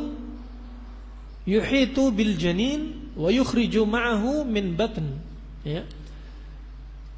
yuhitu 1.45 2.09
bil 2.09 2.35
janin 2.35 3.13
wa 3.13 3.29
yukhriju 3.29 3.85
ma'ahu 3.85 4.43
min 4.43 4.73
batn. 4.73 5.21
Ya. 5.65 5.85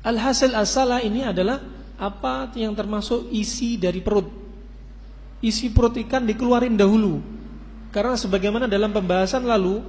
Alhasil 0.03 0.53
as-sala 0.55 1.03
ini 1.03 1.25
adalah 1.25 1.59
apa 1.97 2.53
yang 2.53 2.71
termasuk 2.77 3.27
isi 3.33 3.75
dari 3.75 3.99
perut. 3.99 4.29
Isi 5.41 5.73
perut 5.73 5.97
ikan 5.97 6.23
dikeluarin 6.23 6.77
dahulu. 6.77 7.19
Karena 7.91 8.13
sebagaimana 8.13 8.69
dalam 8.69 8.93
pembahasan 8.93 9.47
lalu, 9.47 9.81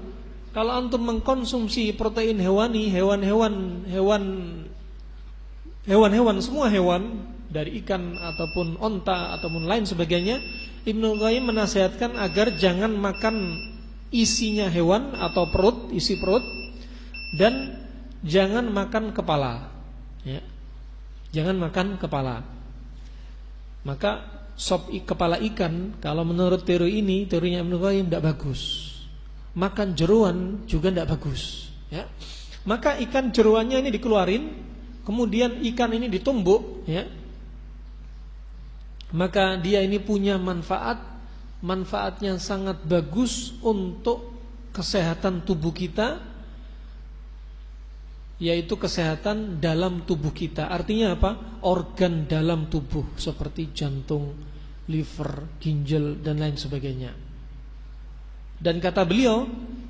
kalau 0.57 0.73
antum 0.75 1.05
mengkonsumsi 1.05 1.93
protein 1.95 2.41
hewani, 2.41 2.89
hewan-hewan 2.89 3.85
hewan 3.85 4.25
hewan-hewan 5.85 6.37
semua 6.41 6.73
hewan 6.73 7.25
dari 7.49 7.81
ikan 7.85 8.17
ataupun 8.17 8.77
onta 8.81 9.37
ataupun 9.41 9.65
lain 9.65 9.89
sebagainya 9.89 10.41
Ibnu 10.85 11.17
Qayyim 11.21 11.49
menasihatkan 11.49 12.17
agar 12.17 12.57
jangan 12.57 12.93
makan 12.97 13.61
isinya 14.09 14.73
hewan 14.73 15.13
atau 15.17 15.49
perut 15.53 15.93
isi 15.93 16.17
perut 16.17 16.45
dan 17.37 17.77
jangan 18.25 18.69
makan 18.69 19.13
kepala. 19.13 19.71
Ya. 20.25 20.43
jangan 21.33 21.57
makan 21.57 21.97
kepala. 22.01 22.45
Maka 23.87 24.25
sop 24.59 24.91
kepala 24.91 25.39
ikan 25.53 25.97
kalau 26.03 26.27
menurut 26.27 26.67
teori 26.67 27.01
ini 27.01 27.25
teorinya 27.25 27.63
Ibnu 27.63 27.77
Qayyim 27.79 28.07
tidak 28.11 28.25
bagus. 28.35 28.61
Makan 29.55 29.95
jeruan 29.97 30.67
juga 30.69 30.93
tidak 30.93 31.17
bagus. 31.17 31.73
Ya. 31.89 32.05
Maka 32.69 33.01
ikan 33.01 33.33
jeruannya 33.33 33.81
ini 33.81 33.91
dikeluarin 33.95 34.45
kemudian 35.07 35.65
ikan 35.73 35.95
ini 35.95 36.11
ditumbuk 36.13 36.85
ya. 36.85 37.09
Maka 39.09 39.57
dia 39.57 39.81
ini 39.81 39.97
punya 39.97 40.37
manfaat 40.37 41.01
manfaatnya 41.65 42.39
sangat 42.39 42.83
bagus 42.87 43.57
untuk 43.63 44.31
kesehatan 44.71 45.43
tubuh 45.43 45.75
kita 45.75 46.23
yaitu 48.39 48.79
kesehatan 48.79 49.59
dalam 49.59 50.07
tubuh 50.07 50.31
kita. 50.31 50.71
Artinya 50.71 51.19
apa? 51.19 51.59
Organ 51.67 52.31
dalam 52.31 52.71
tubuh 52.71 53.19
seperti 53.19 53.75
jantung 53.75 54.31
liver 54.87 55.59
ginjal 55.59 56.15
dan 56.23 56.39
lain 56.39 56.55
sebagainya. 56.55 57.13
Dan 58.59 58.79
kata 58.79 59.03
beliau 59.03 59.47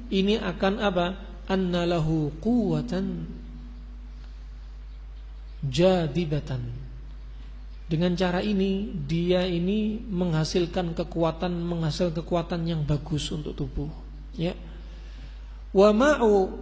ini 0.08 0.40
akan 0.40 0.74
apa? 0.80 1.06
Annalahu 1.48 2.40
quwwatan 2.40 3.24
jadibatan 5.64 6.87
dengan 7.88 8.12
cara 8.12 8.44
ini 8.44 8.92
dia 9.08 9.48
ini 9.48 9.96
menghasilkan 9.96 10.92
kekuatan 10.92 11.56
menghasilkan 11.56 12.20
kekuatan 12.20 12.68
yang 12.68 12.84
bagus 12.84 13.32
untuk 13.32 13.56
tubuh. 13.56 13.88
Ya. 14.36 14.52
Wa 15.72 15.92
ma'u 15.96 16.52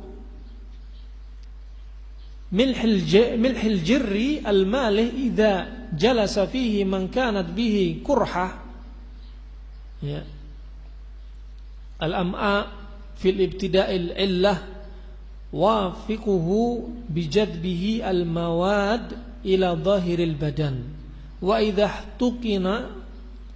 milhil 2.55 3.83
jirri 3.83 4.39
al-malih 4.39 5.11
idza 5.11 5.67
jalasa 5.91 6.47
fihi 6.47 6.87
man 6.87 7.11
kanat 7.11 7.51
bihi 7.51 8.07
kurha 8.07 8.63
ya 9.99 10.23
al-am'a 11.99 12.71
fil 13.19 13.41
ibtida'il 13.43 14.15
illah 14.15 14.63
wafiquhu 15.51 16.87
bijadbihi 17.11 18.05
al-mawad 18.07 19.19
ila 19.43 19.75
zahiril 19.75 20.37
badan 20.39 20.87
wa 21.43 21.57
idha 21.61 21.91
tuqina 22.17 22.93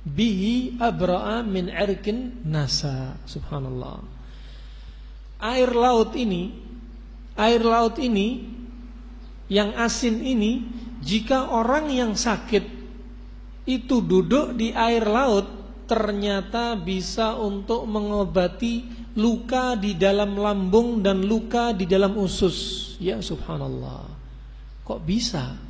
bihi 0.04 0.80
abra'a 0.80 1.44
min 1.44 1.68
irkin 1.68 2.44
nasa. 2.44 3.16
Subhanallah. 3.24 4.00
Air 5.40 5.72
laut 5.72 6.12
ini 6.16 6.70
air 7.40 7.64
laut 7.64 7.96
ini 7.96 8.44
yang 9.48 9.72
asin 9.80 10.20
ini 10.20 10.60
jika 11.00 11.48
orang 11.48 11.88
yang 11.88 12.12
sakit 12.12 12.64
itu 13.64 13.96
duduk 14.04 14.52
di 14.52 14.76
air 14.76 15.08
laut 15.08 15.48
ternyata 15.88 16.76
bisa 16.78 17.34
untuk 17.40 17.88
mengobati 17.88 18.86
luka 19.18 19.74
di 19.74 19.98
dalam 19.98 20.38
lambung 20.38 21.02
dan 21.02 21.26
luka 21.26 21.74
di 21.74 21.88
dalam 21.88 22.14
usus. 22.14 22.94
Ya 23.02 23.18
subhanallah. 23.18 24.06
Kok 24.86 25.00
bisa 25.02 25.69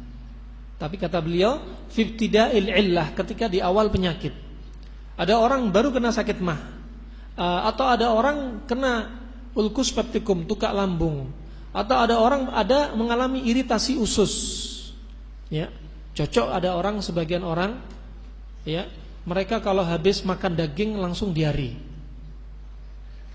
tapi 0.81 0.97
kata 0.97 1.21
beliau, 1.21 1.61
fiftida'il 1.93 2.73
illah 2.73 3.13
ketika 3.13 3.53
di 3.53 3.61
awal 3.61 3.93
penyakit. 3.93 4.33
Ada 5.21 5.37
orang 5.37 5.69
baru 5.69 5.93
kena 5.93 6.09
sakit 6.09 6.41
mah. 6.41 6.57
Uh, 7.37 7.69
atau 7.69 7.85
ada 7.85 8.09
orang 8.09 8.65
kena 8.65 9.13
ulkus 9.53 9.93
peptikum, 9.93 10.49
tukak 10.49 10.73
lambung. 10.73 11.29
Atau 11.77 12.01
ada 12.01 12.17
orang 12.17 12.49
ada 12.57 12.97
mengalami 12.97 13.45
iritasi 13.45 14.01
usus. 14.01 14.33
Ya. 15.53 15.69
Cocok 16.17 16.49
ada 16.49 16.75
orang 16.75 17.05
sebagian 17.05 17.45
orang 17.45 17.79
ya, 18.65 18.89
mereka 19.29 19.61
kalau 19.61 19.85
habis 19.85 20.25
makan 20.25 20.57
daging 20.57 20.97
langsung 20.97 21.37
diari. 21.37 21.77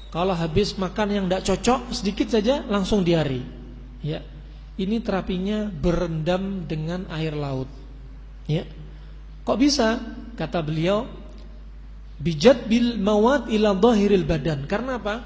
Kalau 0.10 0.34
habis 0.34 0.74
makan 0.76 1.08
yang 1.14 1.26
tidak 1.30 1.46
cocok 1.46 1.94
sedikit 1.94 2.28
saja 2.34 2.66
langsung 2.66 3.06
diari. 3.06 3.46
Ya. 4.02 4.26
Ini 4.76 5.00
terapinya 5.00 5.72
berendam 5.72 6.68
dengan 6.68 7.08
air 7.08 7.32
laut. 7.32 7.70
Ya. 8.46 8.68
Kok 9.48 9.58
bisa? 9.60 10.04
Kata 10.36 10.60
beliau, 10.60 11.08
bijat 12.20 12.68
bil 12.68 13.00
mawad 13.00 13.48
ila 13.48 13.72
dhahiril 13.72 14.28
badan. 14.28 14.68
Karena 14.68 15.00
apa? 15.00 15.24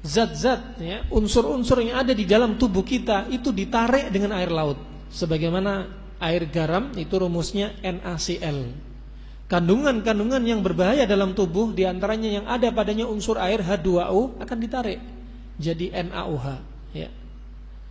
Zat-zat 0.00 0.78
ya, 0.80 1.04
unsur-unsur 1.10 1.82
yang 1.84 2.00
ada 2.00 2.14
di 2.14 2.24
dalam 2.24 2.56
tubuh 2.56 2.86
kita 2.86 3.28
itu 3.28 3.52
ditarik 3.52 4.08
dengan 4.08 4.38
air 4.38 4.48
laut. 4.48 4.78
Sebagaimana 5.12 5.90
air 6.22 6.48
garam 6.48 6.94
itu 6.96 7.12
rumusnya 7.18 7.76
NaCl. 7.82 8.88
Kandungan-kandungan 9.48 10.44
yang 10.44 10.60
berbahaya 10.60 11.08
dalam 11.08 11.32
tubuh 11.32 11.72
di 11.72 11.84
antaranya 11.84 12.28
yang 12.28 12.46
ada 12.48 12.68
padanya 12.68 13.08
unsur 13.08 13.40
air 13.40 13.64
H2O 13.64 14.38
akan 14.44 14.58
ditarik 14.60 15.00
jadi 15.58 16.06
NaOH 16.06 16.46
ya 16.94 17.10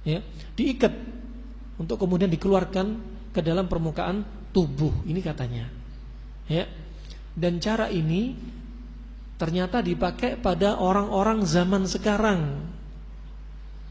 ya, 0.07 0.23
diikat 0.55 0.93
untuk 1.75 1.99
kemudian 1.99 2.31
dikeluarkan 2.31 2.87
ke 3.35 3.43
dalam 3.43 3.67
permukaan 3.67 4.23
tubuh 4.55 5.03
ini 5.03 5.19
katanya. 5.19 5.67
Ya. 6.47 6.65
Dan 7.37 7.59
cara 7.59 7.91
ini 7.91 8.33
ternyata 9.37 9.83
dipakai 9.83 10.39
pada 10.39 10.79
orang-orang 10.79 11.45
zaman 11.45 11.85
sekarang. 11.85 12.65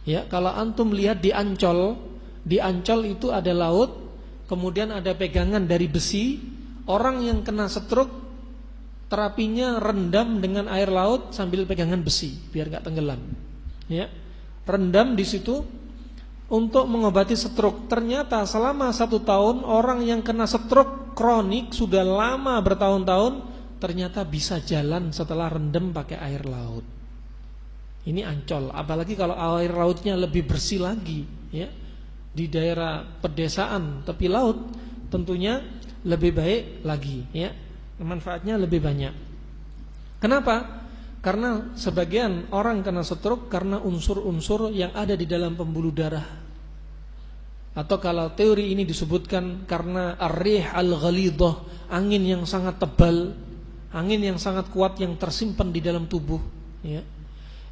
Ya, 0.02 0.26
kalau 0.26 0.50
antum 0.50 0.90
lihat 0.90 1.22
di 1.22 1.30
Ancol, 1.30 1.94
di 2.42 2.58
Ancol 2.58 3.14
itu 3.14 3.30
ada 3.30 3.54
laut, 3.54 3.94
kemudian 4.50 4.90
ada 4.90 5.14
pegangan 5.14 5.62
dari 5.62 5.86
besi, 5.86 6.42
orang 6.90 7.22
yang 7.22 7.38
kena 7.46 7.70
stroke 7.70 8.26
terapinya 9.06 9.78
rendam 9.78 10.42
dengan 10.42 10.66
air 10.66 10.90
laut 10.90 11.30
sambil 11.30 11.62
pegangan 11.62 12.02
besi 12.02 12.34
biar 12.50 12.66
nggak 12.66 12.82
tenggelam. 12.82 13.22
Ya. 13.86 14.10
Rendam 14.66 15.14
di 15.14 15.22
situ 15.22 15.62
untuk 16.46 16.86
mengobati 16.86 17.34
stroke. 17.34 17.90
Ternyata 17.90 18.46
selama 18.46 18.94
satu 18.94 19.22
tahun 19.22 19.66
orang 19.66 20.06
yang 20.06 20.20
kena 20.22 20.46
stroke 20.46 21.16
kronik 21.18 21.74
sudah 21.74 22.06
lama 22.06 22.60
bertahun-tahun 22.62 23.56
ternyata 23.76 24.24
bisa 24.24 24.62
jalan 24.62 25.10
setelah 25.12 25.52
rendam 25.52 25.90
pakai 25.92 26.16
air 26.20 26.42
laut. 26.46 26.84
Ini 28.06 28.22
ancol, 28.22 28.70
apalagi 28.70 29.18
kalau 29.18 29.34
air 29.58 29.74
lautnya 29.74 30.14
lebih 30.14 30.46
bersih 30.46 30.78
lagi, 30.78 31.26
ya. 31.50 31.66
Di 32.36 32.46
daerah 32.46 33.02
pedesaan 33.02 34.06
tepi 34.06 34.30
laut 34.30 34.62
tentunya 35.10 35.58
lebih 36.06 36.30
baik 36.30 36.62
lagi, 36.86 37.26
ya. 37.34 37.50
Manfaatnya 37.98 38.54
lebih 38.62 38.78
banyak. 38.78 39.14
Kenapa? 40.22 40.85
Karena 41.26 41.74
sebagian 41.74 42.54
orang 42.54 42.86
kena 42.86 43.02
stroke 43.02 43.50
karena 43.50 43.82
unsur-unsur 43.82 44.70
yang 44.70 44.94
ada 44.94 45.18
di 45.18 45.26
dalam 45.26 45.58
pembuluh 45.58 45.90
darah. 45.90 46.22
Atau 47.74 47.98
kalau 47.98 48.30
teori 48.30 48.70
ini 48.70 48.86
disebutkan 48.86 49.66
karena 49.66 50.14
ar-rih 50.22 50.70
al-ghalidah, 50.70 51.90
angin 51.90 52.22
yang 52.22 52.46
sangat 52.46 52.78
tebal, 52.78 53.34
angin 53.90 54.22
yang 54.22 54.38
sangat 54.38 54.70
kuat 54.70 55.02
yang 55.02 55.18
tersimpan 55.18 55.74
di 55.74 55.82
dalam 55.82 56.06
tubuh, 56.06 56.38
ya. 56.86 57.02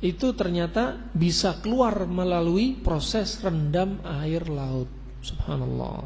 Itu 0.02 0.34
ternyata 0.34 0.98
bisa 1.14 1.62
keluar 1.62 2.10
melalui 2.10 2.74
proses 2.74 3.38
rendam 3.38 4.02
air 4.18 4.50
laut. 4.50 4.90
Subhanallah. 5.22 6.02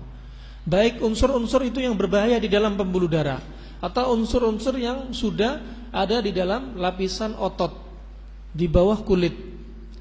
Baik 0.69 1.01
unsur-unsur 1.01 1.65
itu 1.65 1.81
yang 1.81 1.97
berbahaya 1.97 2.37
di 2.37 2.53
dalam 2.53 2.77
pembuluh 2.77 3.09
darah 3.09 3.41
atau 3.79 4.15
unsur-unsur 4.19 4.75
yang 4.79 5.15
sudah 5.15 5.63
ada 5.95 6.21
di 6.21 6.35
dalam 6.35 6.77
lapisan 6.77 7.35
otot 7.39 7.73
di 8.53 8.67
bawah 8.67 9.01
kulit 9.07 9.35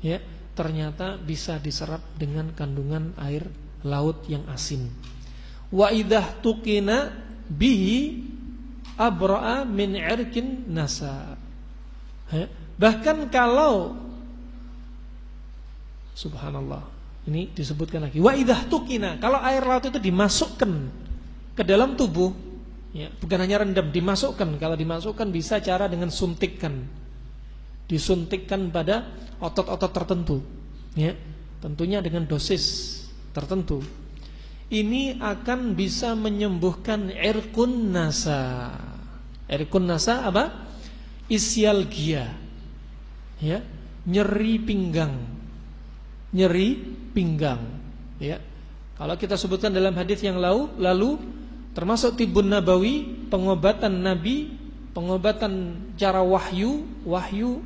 ya 0.01 0.17
ternyata 0.57 1.21
bisa 1.21 1.61
diserap 1.61 2.01
dengan 2.17 2.49
kandungan 2.57 3.13
air 3.21 3.45
laut 3.85 4.25
yang 4.25 4.41
asin. 4.49 4.89
Wa 5.69 5.93
idah 5.93 6.41
tukina 6.41 7.13
bihi 7.45 8.25
abra'a 8.97 9.61
min 9.67 9.93
irkin 9.93 10.65
nasa. 10.73 11.37
Bahkan 12.77 13.29
kalau 13.29 13.93
subhanallah, 16.17 16.81
ini 17.29 17.53
disebutkan 17.53 18.09
lagi. 18.09 18.17
Wa 18.17 18.33
idah 18.33 18.65
tukina, 18.65 19.21
kalau 19.21 19.37
air 19.45 19.61
laut 19.61 19.85
itu 19.85 20.01
dimasukkan 20.01 20.71
ke 21.53 21.61
dalam 21.61 21.93
tubuh, 21.93 22.33
ya, 22.97 23.13
bukan 23.21 23.37
hanya 23.45 23.61
rendam, 23.61 23.93
dimasukkan. 23.93 24.57
Kalau 24.57 24.73
dimasukkan 24.73 25.29
bisa 25.29 25.61
cara 25.61 25.85
dengan 25.85 26.09
suntikkan. 26.09 26.81
Disuntikkan 27.85 28.73
pada 28.73 29.05
otot-otot 29.37 29.93
tertentu. 29.93 30.41
Ya 30.97 31.13
tentunya 31.61 32.01
dengan 32.01 32.25
dosis 32.25 32.97
tertentu. 33.33 33.81
Ini 34.67 35.23
akan 35.23 35.79
bisa 35.79 36.11
menyembuhkan 36.17 37.07
irkun 37.15 37.95
nasa. 37.95 38.73
Irkun 39.47 39.87
nasa 39.87 40.27
apa? 40.27 40.67
Isialgia. 41.31 42.27
Ya 43.39 43.63
nyeri 44.03 44.59
pinggang. 44.59 45.15
Nyeri 46.35 46.75
pinggang. 47.15 47.63
Ya 48.19 48.43
kalau 48.99 49.15
kita 49.15 49.39
sebutkan 49.39 49.71
dalam 49.71 49.95
hadis 49.95 50.19
yang 50.25 50.41
lalu 50.41 50.67
lalu 50.75 51.21
termasuk 51.77 52.17
tibun 52.17 52.49
nabawi 52.49 53.29
pengobatan 53.29 54.01
nabi 54.01 54.49
pengobatan 54.97 55.77
cara 55.93 56.25
wahyu 56.25 56.89
wahyu 57.05 57.61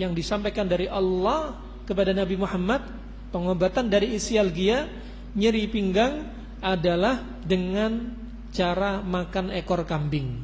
yang 0.00 0.16
disampaikan 0.16 0.64
dari 0.64 0.88
Allah 0.88 1.60
kepada 1.84 2.16
Nabi 2.16 2.40
Muhammad 2.40 2.82
pengobatan 3.28 3.92
dari 3.92 4.16
isialgia 4.16 4.88
nyeri 5.36 5.68
pinggang 5.68 6.24
adalah 6.64 7.20
dengan 7.44 8.16
cara 8.54 9.04
makan 9.04 9.52
ekor 9.52 9.84
kambing. 9.84 10.40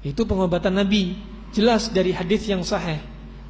Itu 0.00 0.24
pengobatan 0.24 0.80
Nabi. 0.80 1.18
Jelas 1.50 1.90
dari 1.90 2.14
hadis 2.14 2.46
yang 2.46 2.64
sahih. 2.64 3.02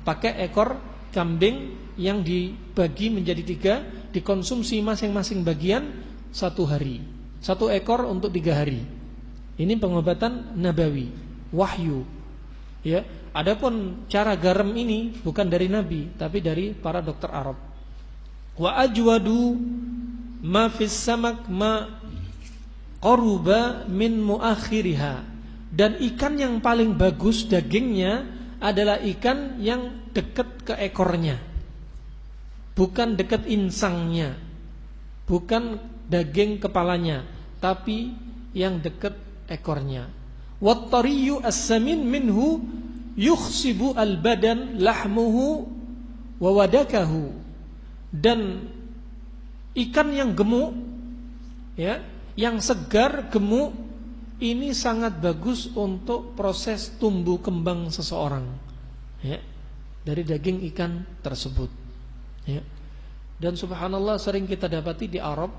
Pakai 0.03 0.41
ekor 0.43 0.81
kambing 1.15 1.77
yang 2.01 2.25
dibagi 2.25 3.13
menjadi 3.13 3.43
tiga 3.45 3.75
dikonsumsi 4.11 4.81
masing-masing 4.83 5.45
bagian 5.45 5.85
satu 6.33 6.65
hari 6.65 7.20
satu 7.41 7.73
ekor 7.73 8.05
untuk 8.05 8.33
tiga 8.33 8.61
hari 8.61 8.85
ini 9.61 9.75
pengobatan 9.77 10.57
nabawi 10.57 11.13
wahyu 11.53 12.05
ya 12.85 13.05
Adapun 13.31 14.07
cara 14.11 14.35
garam 14.35 14.75
ini 14.75 15.15
bukan 15.23 15.47
dari 15.47 15.71
Nabi 15.71 16.11
tapi 16.19 16.43
dari 16.43 16.75
para 16.75 16.99
dokter 16.99 17.31
Arab. 17.31 17.55
Wa 18.59 18.83
ajwadu 18.83 19.55
ma 20.43 20.67
fis 20.67 20.91
samak 20.91 21.47
ma 21.47 21.87
qaruba 22.99 23.87
min 23.87 24.19
muakhiriha. 24.19 25.31
Dan 25.71 26.03
ikan 26.03 26.35
yang 26.35 26.59
paling 26.59 26.99
bagus 26.99 27.47
dagingnya 27.47 28.27
adalah 28.59 28.99
ikan 28.99 29.63
yang 29.63 30.11
dekat 30.11 30.67
ke 30.67 30.75
ekornya. 30.91 31.39
Bukan 32.75 33.15
dekat 33.15 33.47
insangnya. 33.47 34.35
Bukan 35.31 35.79
daging 36.11 36.59
kepalanya, 36.59 37.23
tapi 37.63 38.11
yang 38.51 38.83
dekat 38.83 39.15
ekornya. 39.47 40.11
Wattariyu 40.59 41.41
as-samin 41.41 42.03
minhu 42.03 42.61
yukhsibu 43.15 43.95
al-badan 43.95 44.83
lahmuhu 44.83 45.67
wa 46.41 46.51
wadakahu 46.57 47.37
dan 48.11 48.67
ikan 49.77 50.09
yang 50.11 50.33
gemuk 50.35 50.75
ya 51.77 52.03
yang 52.35 52.59
segar 52.59 53.29
gemuk 53.29 53.77
ini 54.41 54.73
sangat 54.73 55.21
bagus 55.21 55.69
untuk 55.77 56.33
proses 56.33 56.97
tumbuh 56.97 57.39
kembang 57.39 57.93
seseorang 57.93 58.49
ya 59.21 59.37
dari 60.01 60.25
daging 60.25 60.65
ikan 60.73 61.05
tersebut 61.21 61.69
ya 62.49 62.65
dan 63.37 63.53
subhanallah 63.57 64.17
sering 64.17 64.49
kita 64.49 64.65
dapati 64.65 65.13
di 65.13 65.21
Arab 65.21 65.53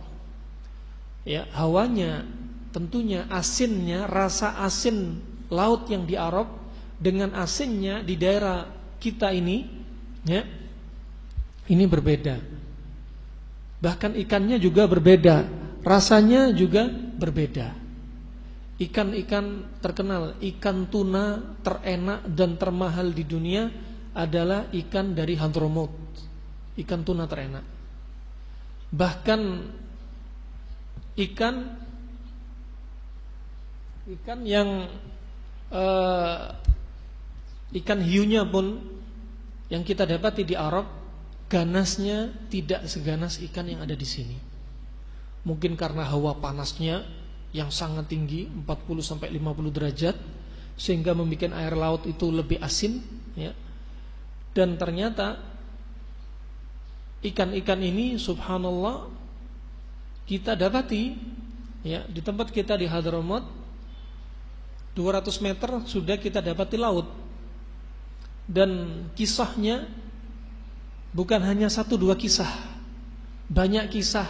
ya 1.28 1.46
hawanya 1.54 2.26
tentunya 2.72 3.28
asinnya 3.30 4.08
rasa 4.08 4.62
asin 4.64 5.20
laut 5.52 5.88
yang 5.92 6.08
di 6.08 6.16
Arab 6.16 6.48
dengan 6.98 7.36
asinnya 7.38 8.02
di 8.02 8.16
daerah 8.16 8.68
kita 9.02 9.34
ini 9.34 9.68
ya 10.26 10.46
ini 11.68 11.86
berbeda. 11.88 12.38
Bahkan 13.82 14.14
ikannya 14.28 14.62
juga 14.62 14.86
berbeda 14.86 15.50
rasanya 15.82 16.54
juga 16.54 16.86
berbeda. 16.92 17.74
Ikan-ikan 18.82 19.78
terkenal 19.78 20.42
ikan 20.42 20.90
tuna 20.90 21.58
terenak 21.62 22.26
dan 22.34 22.58
termahal 22.58 23.14
di 23.14 23.22
dunia 23.22 23.70
adalah 24.18 24.66
ikan 24.74 25.14
dari 25.14 25.38
Hadramut 25.38 26.02
ikan 26.80 27.02
tuna 27.04 27.28
terenak. 27.28 27.66
Bahkan 28.92 29.42
ikan 31.22 31.78
ikan 34.10 34.40
yang 34.44 34.90
uh, 35.70 36.58
Ikan 37.72 38.04
hiunya 38.04 38.44
pun 38.44 38.84
yang 39.72 39.88
kita 39.88 40.04
dapati 40.04 40.44
di 40.44 40.60
Arab 40.60 40.84
ganasnya 41.48 42.28
tidak 42.52 42.84
seganas 42.92 43.40
ikan 43.40 43.64
yang 43.64 43.80
ada 43.80 43.96
di 43.96 44.04
sini. 44.04 44.36
Mungkin 45.48 45.80
karena 45.80 46.04
hawa 46.04 46.36
panasnya 46.36 47.08
yang 47.56 47.72
sangat 47.72 48.12
tinggi 48.12 48.48
40 48.48 48.68
sampai 49.00 49.32
50 49.32 49.72
derajat 49.72 50.16
sehingga 50.76 51.16
membuat 51.16 51.56
air 51.56 51.76
laut 51.80 52.04
itu 52.04 52.28
lebih 52.28 52.60
asin 52.60 53.00
ya. 53.40 53.56
Dan 54.52 54.76
ternyata 54.76 55.40
ikan-ikan 57.24 57.80
ini 57.80 58.20
subhanallah 58.20 59.08
kita 60.26 60.58
dapati 60.58 61.18
ya 61.82 62.06
di 62.06 62.22
tempat 62.22 62.54
kita 62.54 62.78
di 62.78 62.86
Hadramaut 62.86 63.46
200 64.94 65.46
meter 65.46 65.70
sudah 65.88 66.20
kita 66.20 66.44
dapati 66.44 66.76
laut. 66.76 67.08
Dan 68.52 69.04
kisahnya 69.16 69.88
bukan 71.16 71.40
hanya 71.40 71.72
satu 71.72 71.96
dua 71.96 72.20
kisah. 72.20 72.50
Banyak 73.48 73.88
kisah 73.92 74.28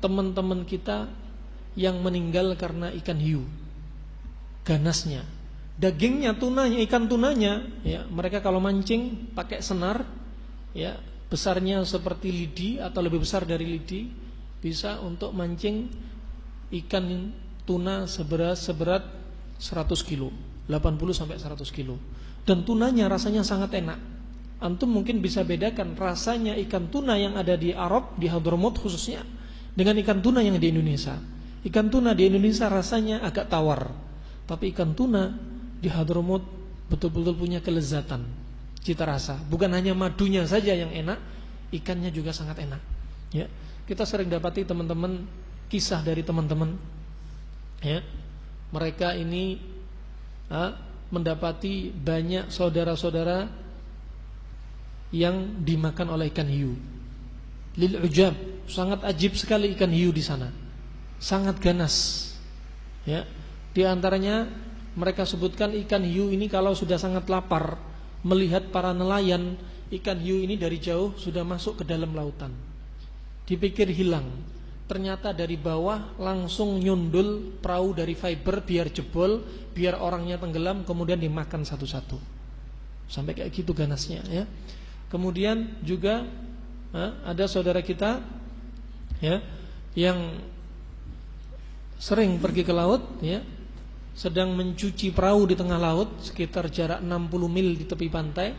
teman-teman 0.00 0.64
kita 0.64 1.10
yang 1.76 2.00
meninggal 2.00 2.56
karena 2.56 2.88
ikan 2.96 3.20
hiu 3.20 3.44
ganasnya. 4.64 5.24
Dagingnya 5.78 6.34
tunanya 6.34 6.82
ikan 6.84 7.06
tunanya 7.06 7.64
ya 7.86 8.02
mereka 8.10 8.42
kalau 8.42 8.58
mancing 8.58 9.30
pakai 9.32 9.62
senar 9.62 10.02
ya 10.74 10.98
besarnya 11.30 11.86
seperti 11.86 12.28
lidi 12.34 12.70
atau 12.82 12.98
lebih 13.00 13.22
besar 13.22 13.46
dari 13.46 13.64
lidi 13.64 14.10
bisa 14.58 14.98
untuk 15.02 15.30
mancing 15.34 15.90
ikan 16.68 17.32
tuna 17.64 18.08
seberat 18.08 18.58
seberat 18.58 19.04
100 19.58 20.08
kilo 20.08 20.30
80 20.68 21.16
sampai 21.16 21.36
100 21.40 21.64
kilo 21.72 21.96
dan 22.48 22.64
tunanya 22.64 23.12
rasanya 23.12 23.44
sangat 23.44 23.76
enak. 23.76 24.00
Antum 24.58 24.90
mungkin 24.90 25.20
bisa 25.20 25.44
bedakan 25.44 25.92
rasanya 25.94 26.56
ikan 26.64 26.88
tuna 26.88 27.14
yang 27.20 27.36
ada 27.36 27.54
di 27.60 27.76
Arab, 27.76 28.16
di 28.16 28.26
Hadramaut 28.26 28.80
khususnya 28.80 29.20
dengan 29.76 30.00
ikan 30.00 30.24
tuna 30.24 30.40
yang 30.40 30.56
di 30.56 30.72
Indonesia. 30.72 31.14
Ikan 31.62 31.92
tuna 31.92 32.16
di 32.16 32.24
Indonesia 32.26 32.66
rasanya 32.72 33.20
agak 33.20 33.52
tawar, 33.52 33.92
tapi 34.48 34.72
ikan 34.72 34.96
tuna 34.96 35.36
di 35.78 35.92
Hadramaut 35.92 36.42
betul-betul 36.88 37.36
punya 37.36 37.60
kelezatan, 37.60 38.24
cita 38.80 39.04
rasa. 39.04 39.38
Bukan 39.46 39.70
hanya 39.76 39.92
madunya 39.92 40.42
saja 40.48 40.72
yang 40.72 40.90
enak, 40.90 41.20
ikannya 41.70 42.08
juga 42.10 42.32
sangat 42.32 42.64
enak. 42.64 42.80
Ya, 43.30 43.46
kita 43.88 44.04
sering 44.04 44.28
dapati 44.28 44.68
teman-teman 44.68 45.24
kisah 45.72 46.04
dari 46.04 46.20
teman-teman, 46.20 46.76
ya, 47.80 48.04
mereka 48.68 49.16
ini 49.16 49.56
ah, 50.52 50.76
mendapati 51.08 51.88
banyak 51.88 52.52
saudara-saudara 52.52 53.48
yang 55.08 55.64
dimakan 55.64 56.12
oleh 56.12 56.28
ikan 56.28 56.48
hiu. 56.48 56.76
Lil 57.80 57.96
ujab, 58.04 58.36
sangat 58.68 59.08
ajib 59.08 59.40
sekali 59.40 59.72
ikan 59.72 59.88
hiu 59.88 60.12
di 60.12 60.20
sana. 60.20 60.52
Sangat 61.16 61.56
ganas. 61.56 62.28
Ya. 63.08 63.24
Di 63.72 63.88
antaranya 63.88 64.52
mereka 64.98 65.24
sebutkan 65.24 65.72
ikan 65.86 66.04
hiu 66.04 66.28
ini 66.28 66.50
kalau 66.52 66.76
sudah 66.76 67.00
sangat 67.00 67.24
lapar 67.32 67.80
melihat 68.20 68.68
para 68.68 68.92
nelayan, 68.92 69.56
ikan 69.88 70.20
hiu 70.20 70.44
ini 70.44 70.60
dari 70.60 70.76
jauh 70.76 71.16
sudah 71.16 71.40
masuk 71.40 71.80
ke 71.80 71.84
dalam 71.88 72.12
lautan. 72.12 72.67
Dipikir 73.48 73.88
hilang, 73.88 74.28
ternyata 74.84 75.32
dari 75.32 75.56
bawah 75.56 76.12
langsung 76.20 76.76
nyundul 76.76 77.56
perahu 77.64 77.96
dari 77.96 78.12
fiber 78.12 78.60
biar 78.60 78.92
jebol, 78.92 79.40
biar 79.72 79.96
orangnya 79.96 80.36
tenggelam, 80.36 80.84
kemudian 80.84 81.16
dimakan 81.16 81.64
satu-satu. 81.64 82.20
Sampai 83.08 83.32
kayak 83.32 83.48
gitu 83.56 83.72
ganasnya 83.72 84.20
ya. 84.28 84.44
Kemudian 85.08 85.80
juga 85.80 86.28
ada 87.24 87.44
saudara 87.48 87.80
kita 87.80 88.20
ya 89.24 89.40
yang 89.96 90.40
sering 91.98 92.38
pergi 92.38 92.62
ke 92.62 92.72
laut 92.72 93.18
ya 93.18 93.42
sedang 94.14 94.54
mencuci 94.54 95.10
perahu 95.10 95.46
di 95.50 95.54
tengah 95.58 95.78
laut 95.78 96.22
sekitar 96.22 96.70
jarak 96.70 97.02
60 97.02 97.10
mil 97.50 97.74
di 97.74 97.84
tepi 97.86 98.06
pantai 98.06 98.54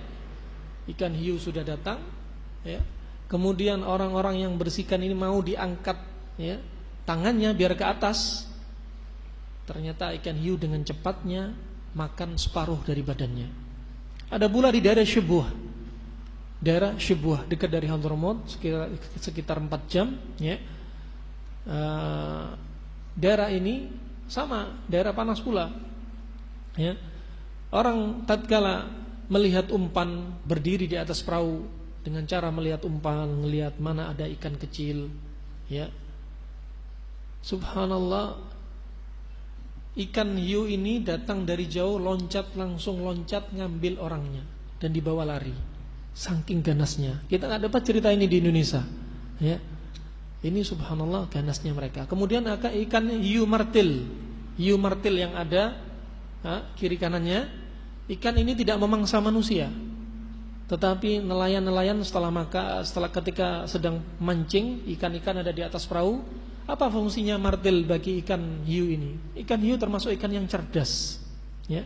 ikan 0.91 1.13
hiu 1.15 1.39
sudah 1.39 1.63
datang 1.63 1.99
ya 2.63 2.83
kemudian 3.29 3.85
orang-orang 3.85 4.43
yang 4.43 4.53
bersihkan 4.57 4.99
ini 4.99 5.15
mau 5.15 5.37
diangkat 5.39 5.95
ya 6.41 6.57
tangannya 7.05 7.53
biar 7.53 7.77
ke 7.77 7.85
atas 7.85 8.49
ternyata 9.69 10.11
ikan 10.17 10.35
hiu 10.35 10.57
dengan 10.57 10.81
cepatnya 10.81 11.53
makan 11.93 12.35
separuh 12.35 12.81
dari 12.81 13.05
badannya 13.05 13.47
ada 14.29 14.49
pula 14.49 14.73
di 14.73 14.81
daerah 14.81 15.05
Syubuh 15.05 15.45
daerah 16.59 16.97
Syubuh 16.97 17.45
dekat 17.45 17.69
dari 17.69 17.85
Hadramaut 17.85 18.49
sekitar 18.49 18.89
sekitar 19.21 19.57
4 19.61 19.69
jam 19.85 20.17
ya 20.41 20.57
uh, 21.69 22.57
daerah 23.19 23.51
ini 23.53 23.91
sama, 24.29 24.85
daerah 24.85 25.11
panas 25.11 25.41
pula. 25.41 25.73
Ya. 26.77 26.95
Orang 27.69 28.23
tatkala 28.23 28.87
melihat 29.29 29.69
umpan 29.69 30.33
berdiri 30.45 30.89
di 30.89 30.97
atas 30.97 31.21
perahu 31.21 31.65
dengan 32.03 32.23
cara 32.23 32.47
melihat 32.49 32.83
umpan, 32.87 33.27
melihat 33.43 33.75
mana 33.77 34.11
ada 34.11 34.25
ikan 34.39 34.55
kecil, 34.55 35.11
ya. 35.67 35.91
Subhanallah, 37.43 38.35
ikan 39.95 40.35
hiu 40.39 40.67
ini 40.67 41.03
datang 41.03 41.43
dari 41.43 41.67
jauh, 41.67 41.99
loncat 41.99 42.55
langsung 42.55 43.03
loncat 43.03 43.51
ngambil 43.51 43.99
orangnya 43.99 44.43
dan 44.79 44.95
dibawa 44.95 45.27
lari. 45.27 45.55
Saking 46.15 46.63
ganasnya. 46.63 47.23
Kita 47.27 47.47
nggak 47.47 47.71
dapat 47.71 47.81
cerita 47.83 48.11
ini 48.11 48.27
di 48.27 48.43
Indonesia, 48.43 48.83
ya. 49.39 49.59
Ini 50.39 50.63
subhanallah 50.63 51.27
ganasnya 51.27 51.75
mereka. 51.75 52.07
Kemudian 52.07 52.47
akan 52.47 52.71
ikan 52.87 53.11
hiu 53.19 53.43
martil. 53.43 54.07
Hiu 54.55 54.79
martil 54.79 55.19
yang 55.19 55.35
ada 55.35 55.75
ha, 56.47 56.63
kiri 56.79 56.95
kanannya, 56.95 57.47
ikan 58.19 58.35
ini 58.39 58.55
tidak 58.55 58.79
memangsa 58.79 59.19
manusia. 59.19 59.67
Tetapi 60.69 61.25
nelayan-nelayan 61.25 61.97
setelah 62.05 62.29
maka 62.29 62.85
setelah 62.85 63.09
ketika 63.09 63.65
sedang 63.65 64.05
mancing, 64.21 64.85
ikan-ikan 64.93 65.41
ada 65.41 65.49
di 65.49 65.65
atas 65.65 65.89
perahu, 65.89 66.21
apa 66.69 66.85
fungsinya 66.93 67.41
martil 67.41 67.89
bagi 67.89 68.21
ikan 68.21 68.61
hiu 68.69 68.85
ini? 68.85 69.33
Ikan 69.41 69.57
hiu 69.65 69.81
termasuk 69.81 70.13
ikan 70.13 70.29
yang 70.29 70.45
cerdas, 70.45 71.17
ya. 71.65 71.81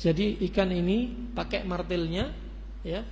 Jadi 0.00 0.40
ikan 0.48 0.72
ini 0.72 1.28
pakai 1.36 1.68
martilnya, 1.68 2.32
ya, 2.80 3.04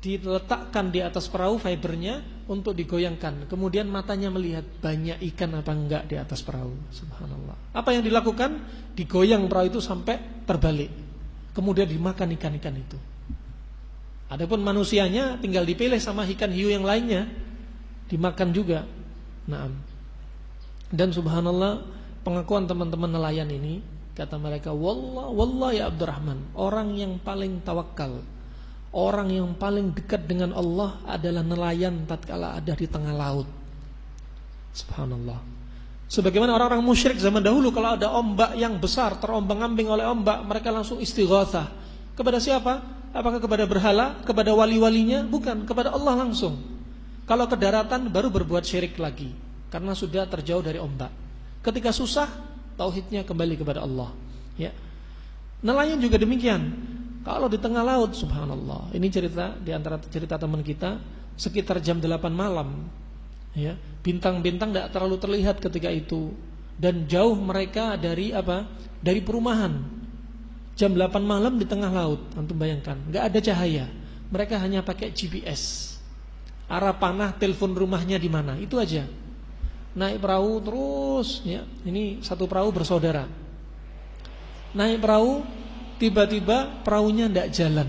diletakkan 0.00 0.88
di 0.88 1.04
atas 1.04 1.28
perahu 1.28 1.60
fibernya 1.60 2.24
untuk 2.48 2.72
digoyangkan. 2.72 3.44
Kemudian 3.44 3.92
matanya 3.92 4.32
melihat 4.32 4.64
banyak 4.80 5.20
ikan 5.34 5.52
apa 5.58 5.72
enggak 5.76 6.08
di 6.08 6.16
atas 6.16 6.40
perahu. 6.40 6.72
Subhanallah. 6.96 7.76
Apa 7.76 7.92
yang 7.92 8.06
dilakukan? 8.06 8.56
Digoyang 8.96 9.44
perahu 9.52 9.68
itu 9.68 9.80
sampai 9.84 10.16
terbalik. 10.48 10.88
Kemudian 11.52 11.90
dimakan 11.90 12.32
ikan-ikan 12.38 12.72
itu. 12.72 12.96
Adapun 14.28 14.60
manusianya 14.60 15.40
tinggal 15.40 15.64
dipilih 15.64 15.96
sama 15.98 16.28
ikan 16.28 16.52
hiu 16.52 16.68
yang 16.68 16.84
lainnya 16.84 17.28
dimakan 18.12 18.52
juga. 18.52 18.84
Naam. 19.48 19.72
Dan 20.92 21.12
subhanallah 21.12 21.84
pengakuan 22.24 22.68
teman-teman 22.68 23.08
nelayan 23.08 23.48
ini 23.48 23.80
kata 24.12 24.34
mereka 24.36 24.74
wallah 24.74 25.30
wallah 25.30 25.70
ya 25.70 25.86
Abdurrahman 25.86 26.50
orang 26.58 26.98
yang 26.98 27.22
paling 27.22 27.62
tawakal 27.62 28.18
Orang 28.88 29.28
yang 29.28 29.52
paling 29.52 29.92
dekat 29.92 30.24
dengan 30.24 30.56
Allah 30.56 30.96
adalah 31.04 31.44
nelayan 31.44 32.08
tatkala 32.08 32.56
ada 32.56 32.72
di 32.72 32.88
tengah 32.88 33.12
laut. 33.12 33.44
Subhanallah. 34.72 35.36
Sebagaimana 36.08 36.56
orang-orang 36.56 36.80
musyrik 36.80 37.20
zaman 37.20 37.44
dahulu 37.44 37.68
kalau 37.68 38.00
ada 38.00 38.08
ombak 38.08 38.56
yang 38.56 38.80
besar 38.80 39.20
terombang-ambing 39.20 39.92
oleh 39.92 40.08
ombak, 40.08 40.40
mereka 40.40 40.72
langsung 40.72 40.96
istighatsah. 41.04 41.68
Kepada 42.16 42.40
siapa? 42.40 42.80
Apakah 43.12 43.40
kepada 43.40 43.64
berhala, 43.64 44.20
kepada 44.22 44.52
wali-walinya? 44.52 45.24
Bukan, 45.24 45.64
kepada 45.64 45.92
Allah 45.92 46.26
langsung. 46.26 46.60
Kalau 47.28 47.44
ke 47.44 47.56
daratan 47.60 48.08
baru 48.08 48.32
berbuat 48.32 48.64
syirik 48.64 48.96
lagi 48.96 49.32
karena 49.68 49.92
sudah 49.92 50.24
terjauh 50.24 50.64
dari 50.64 50.80
ombak. 50.80 51.12
Ketika 51.60 51.92
susah, 51.92 52.28
tauhidnya 52.80 53.24
kembali 53.24 53.60
kepada 53.60 53.84
Allah. 53.84 54.12
Ya. 54.56 54.72
Nelayan 55.60 56.00
juga 56.00 56.16
demikian. 56.16 56.72
Kalau 57.26 57.50
di 57.52 57.60
tengah 57.60 57.84
laut, 57.84 58.16
subhanallah. 58.16 58.94
Ini 58.96 59.06
cerita 59.12 59.52
di 59.60 59.76
antara 59.76 60.00
cerita 60.00 60.40
teman 60.40 60.64
kita 60.64 60.96
sekitar 61.36 61.84
jam 61.84 62.00
8 62.00 62.32
malam. 62.32 62.88
Ya, 63.52 63.76
bintang-bintang 64.00 64.70
tidak 64.72 64.88
terlalu 64.94 65.16
terlihat 65.18 65.58
ketika 65.58 65.90
itu 65.90 66.32
dan 66.78 67.10
jauh 67.10 67.34
mereka 67.34 67.98
dari 67.98 68.30
apa? 68.30 68.64
Dari 69.02 69.20
perumahan. 69.20 69.82
Jam 70.78 70.94
8 70.94 71.18
malam 71.18 71.58
di 71.58 71.66
tengah 71.66 71.90
laut, 71.90 72.22
antum 72.38 72.54
bayangkan, 72.54 72.94
nggak 73.10 73.24
ada 73.34 73.38
cahaya. 73.42 73.86
Mereka 74.30 74.54
hanya 74.62 74.86
pakai 74.86 75.10
GPS. 75.10 75.94
Arah 76.70 76.94
panah 76.94 77.34
telepon 77.34 77.74
rumahnya 77.74 78.14
di 78.14 78.30
mana, 78.30 78.54
itu 78.54 78.78
aja. 78.78 79.02
Naik 79.98 80.22
perahu 80.22 80.62
terus, 80.62 81.42
ya. 81.42 81.66
Ini 81.82 82.22
satu 82.22 82.46
perahu 82.46 82.70
bersaudara. 82.70 83.26
Naik 84.76 85.02
perahu 85.02 85.42
Tiba-tiba 85.98 86.86
perahunya 86.86 87.26
tidak 87.26 87.48
jalan. 87.50 87.88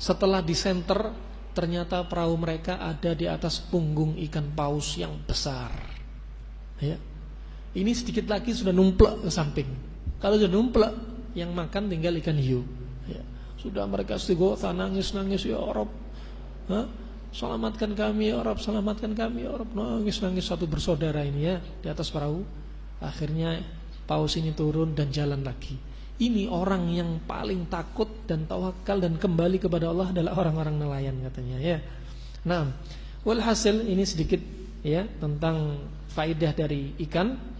Setelah 0.00 0.40
di 0.40 0.56
center, 0.56 1.12
ternyata 1.52 2.00
perahu 2.08 2.40
mereka 2.40 2.80
ada 2.80 3.12
di 3.12 3.28
atas 3.28 3.60
punggung 3.60 4.16
ikan 4.16 4.48
paus 4.56 4.96
yang 4.96 5.12
besar. 5.28 5.70
Ya. 6.80 6.96
Ini 7.76 7.92
sedikit 7.92 8.24
lagi 8.32 8.56
sudah 8.56 8.72
numplek 8.72 9.28
ke 9.28 9.30
samping. 9.30 9.68
Kalau 10.22 10.38
sudah 10.38 10.52
numplek, 10.54 10.94
yang 11.34 11.50
makan 11.52 11.88
tinggal 11.90 12.14
ikan 12.20 12.38
hiu. 12.38 12.62
Ya. 13.08 13.22
Sudah 13.58 13.88
mereka 13.88 14.16
istighosa 14.20 14.70
nangis-nangis 14.70 15.48
ya 15.48 15.58
Arab. 15.58 15.88
Hah? 16.70 16.86
Selamatkan 17.32 17.96
kami 17.96 18.28
ya 18.28 18.44
Arab, 18.44 18.60
selamatkan 18.60 19.16
kami 19.16 19.48
ya 19.48 19.56
Arab. 19.56 19.72
Nangis-nangis 19.72 20.44
satu 20.44 20.68
bersaudara 20.68 21.24
ini 21.24 21.48
ya 21.48 21.56
di 21.58 21.88
atas 21.88 22.12
perahu. 22.12 22.44
Akhirnya 23.00 23.64
paus 24.04 24.36
ini 24.36 24.52
turun 24.52 24.92
dan 24.92 25.08
jalan 25.08 25.40
lagi. 25.40 25.74
Ini 26.22 26.46
orang 26.46 26.92
yang 26.92 27.10
paling 27.24 27.66
takut 27.66 28.06
dan 28.28 28.46
tawakal 28.46 29.00
dan 29.00 29.16
kembali 29.18 29.58
kepada 29.58 29.90
Allah 29.90 30.12
adalah 30.12 30.38
orang-orang 30.38 30.76
nelayan 30.78 31.16
katanya 31.24 31.58
ya. 31.58 31.78
Nah, 32.46 32.68
walhasil 33.26 33.82
ini 33.88 34.04
sedikit 34.06 34.38
ya 34.84 35.08
tentang 35.18 35.82
faidah 36.12 36.52
dari 36.52 36.94
ikan 37.08 37.51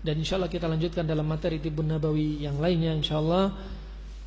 dan 0.00 0.14
insya 0.16 0.40
Allah 0.40 0.48
kita 0.48 0.64
lanjutkan 0.64 1.04
dalam 1.04 1.28
materi 1.28 1.60
tibun 1.60 1.88
nabawi 1.88 2.40
yang 2.40 2.56
lainnya 2.56 2.96
insya 2.96 3.20
Allah 3.20 3.52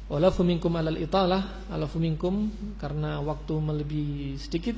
walafu 0.06 0.46
minkum 0.46 0.70
alal 0.78 1.00
italah 1.00 1.66
alafu 1.74 1.98
minkum 1.98 2.54
karena 2.78 3.18
waktu 3.24 3.54
melebihi 3.58 4.38
sedikit 4.38 4.78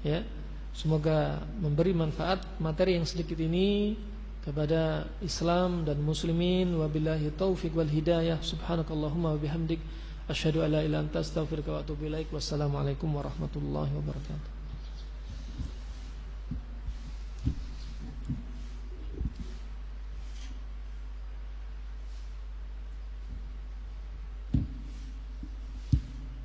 ya. 0.00 0.24
Semoga 0.70 1.42
memberi 1.58 1.90
manfaat 1.90 2.46
materi 2.62 2.94
yang 2.94 3.02
sedikit 3.02 3.36
ini 3.42 3.98
kepada 4.46 5.02
Islam 5.18 5.82
dan 5.82 5.98
muslimin. 5.98 6.78
Wabillahi 6.78 7.34
taufik 7.34 7.74
wal 7.74 7.90
hidayah. 7.90 8.38
Subhanakallahumma 8.38 9.34
wa 9.34 9.38
bihamdik. 9.38 9.82
Asyhadu 10.30 10.62
an 10.62 10.78
la 10.78 10.80
ilaha 10.80 10.86
illa 10.86 10.98
anta 11.02 11.18
astaghfiruka 11.26 11.74
wa 11.74 11.78
atubu 11.82 12.06
ilaik. 12.06 12.30
Wassalamu 12.30 12.78
warahmatullahi 12.78 13.90
wabarakatuh 13.98 14.59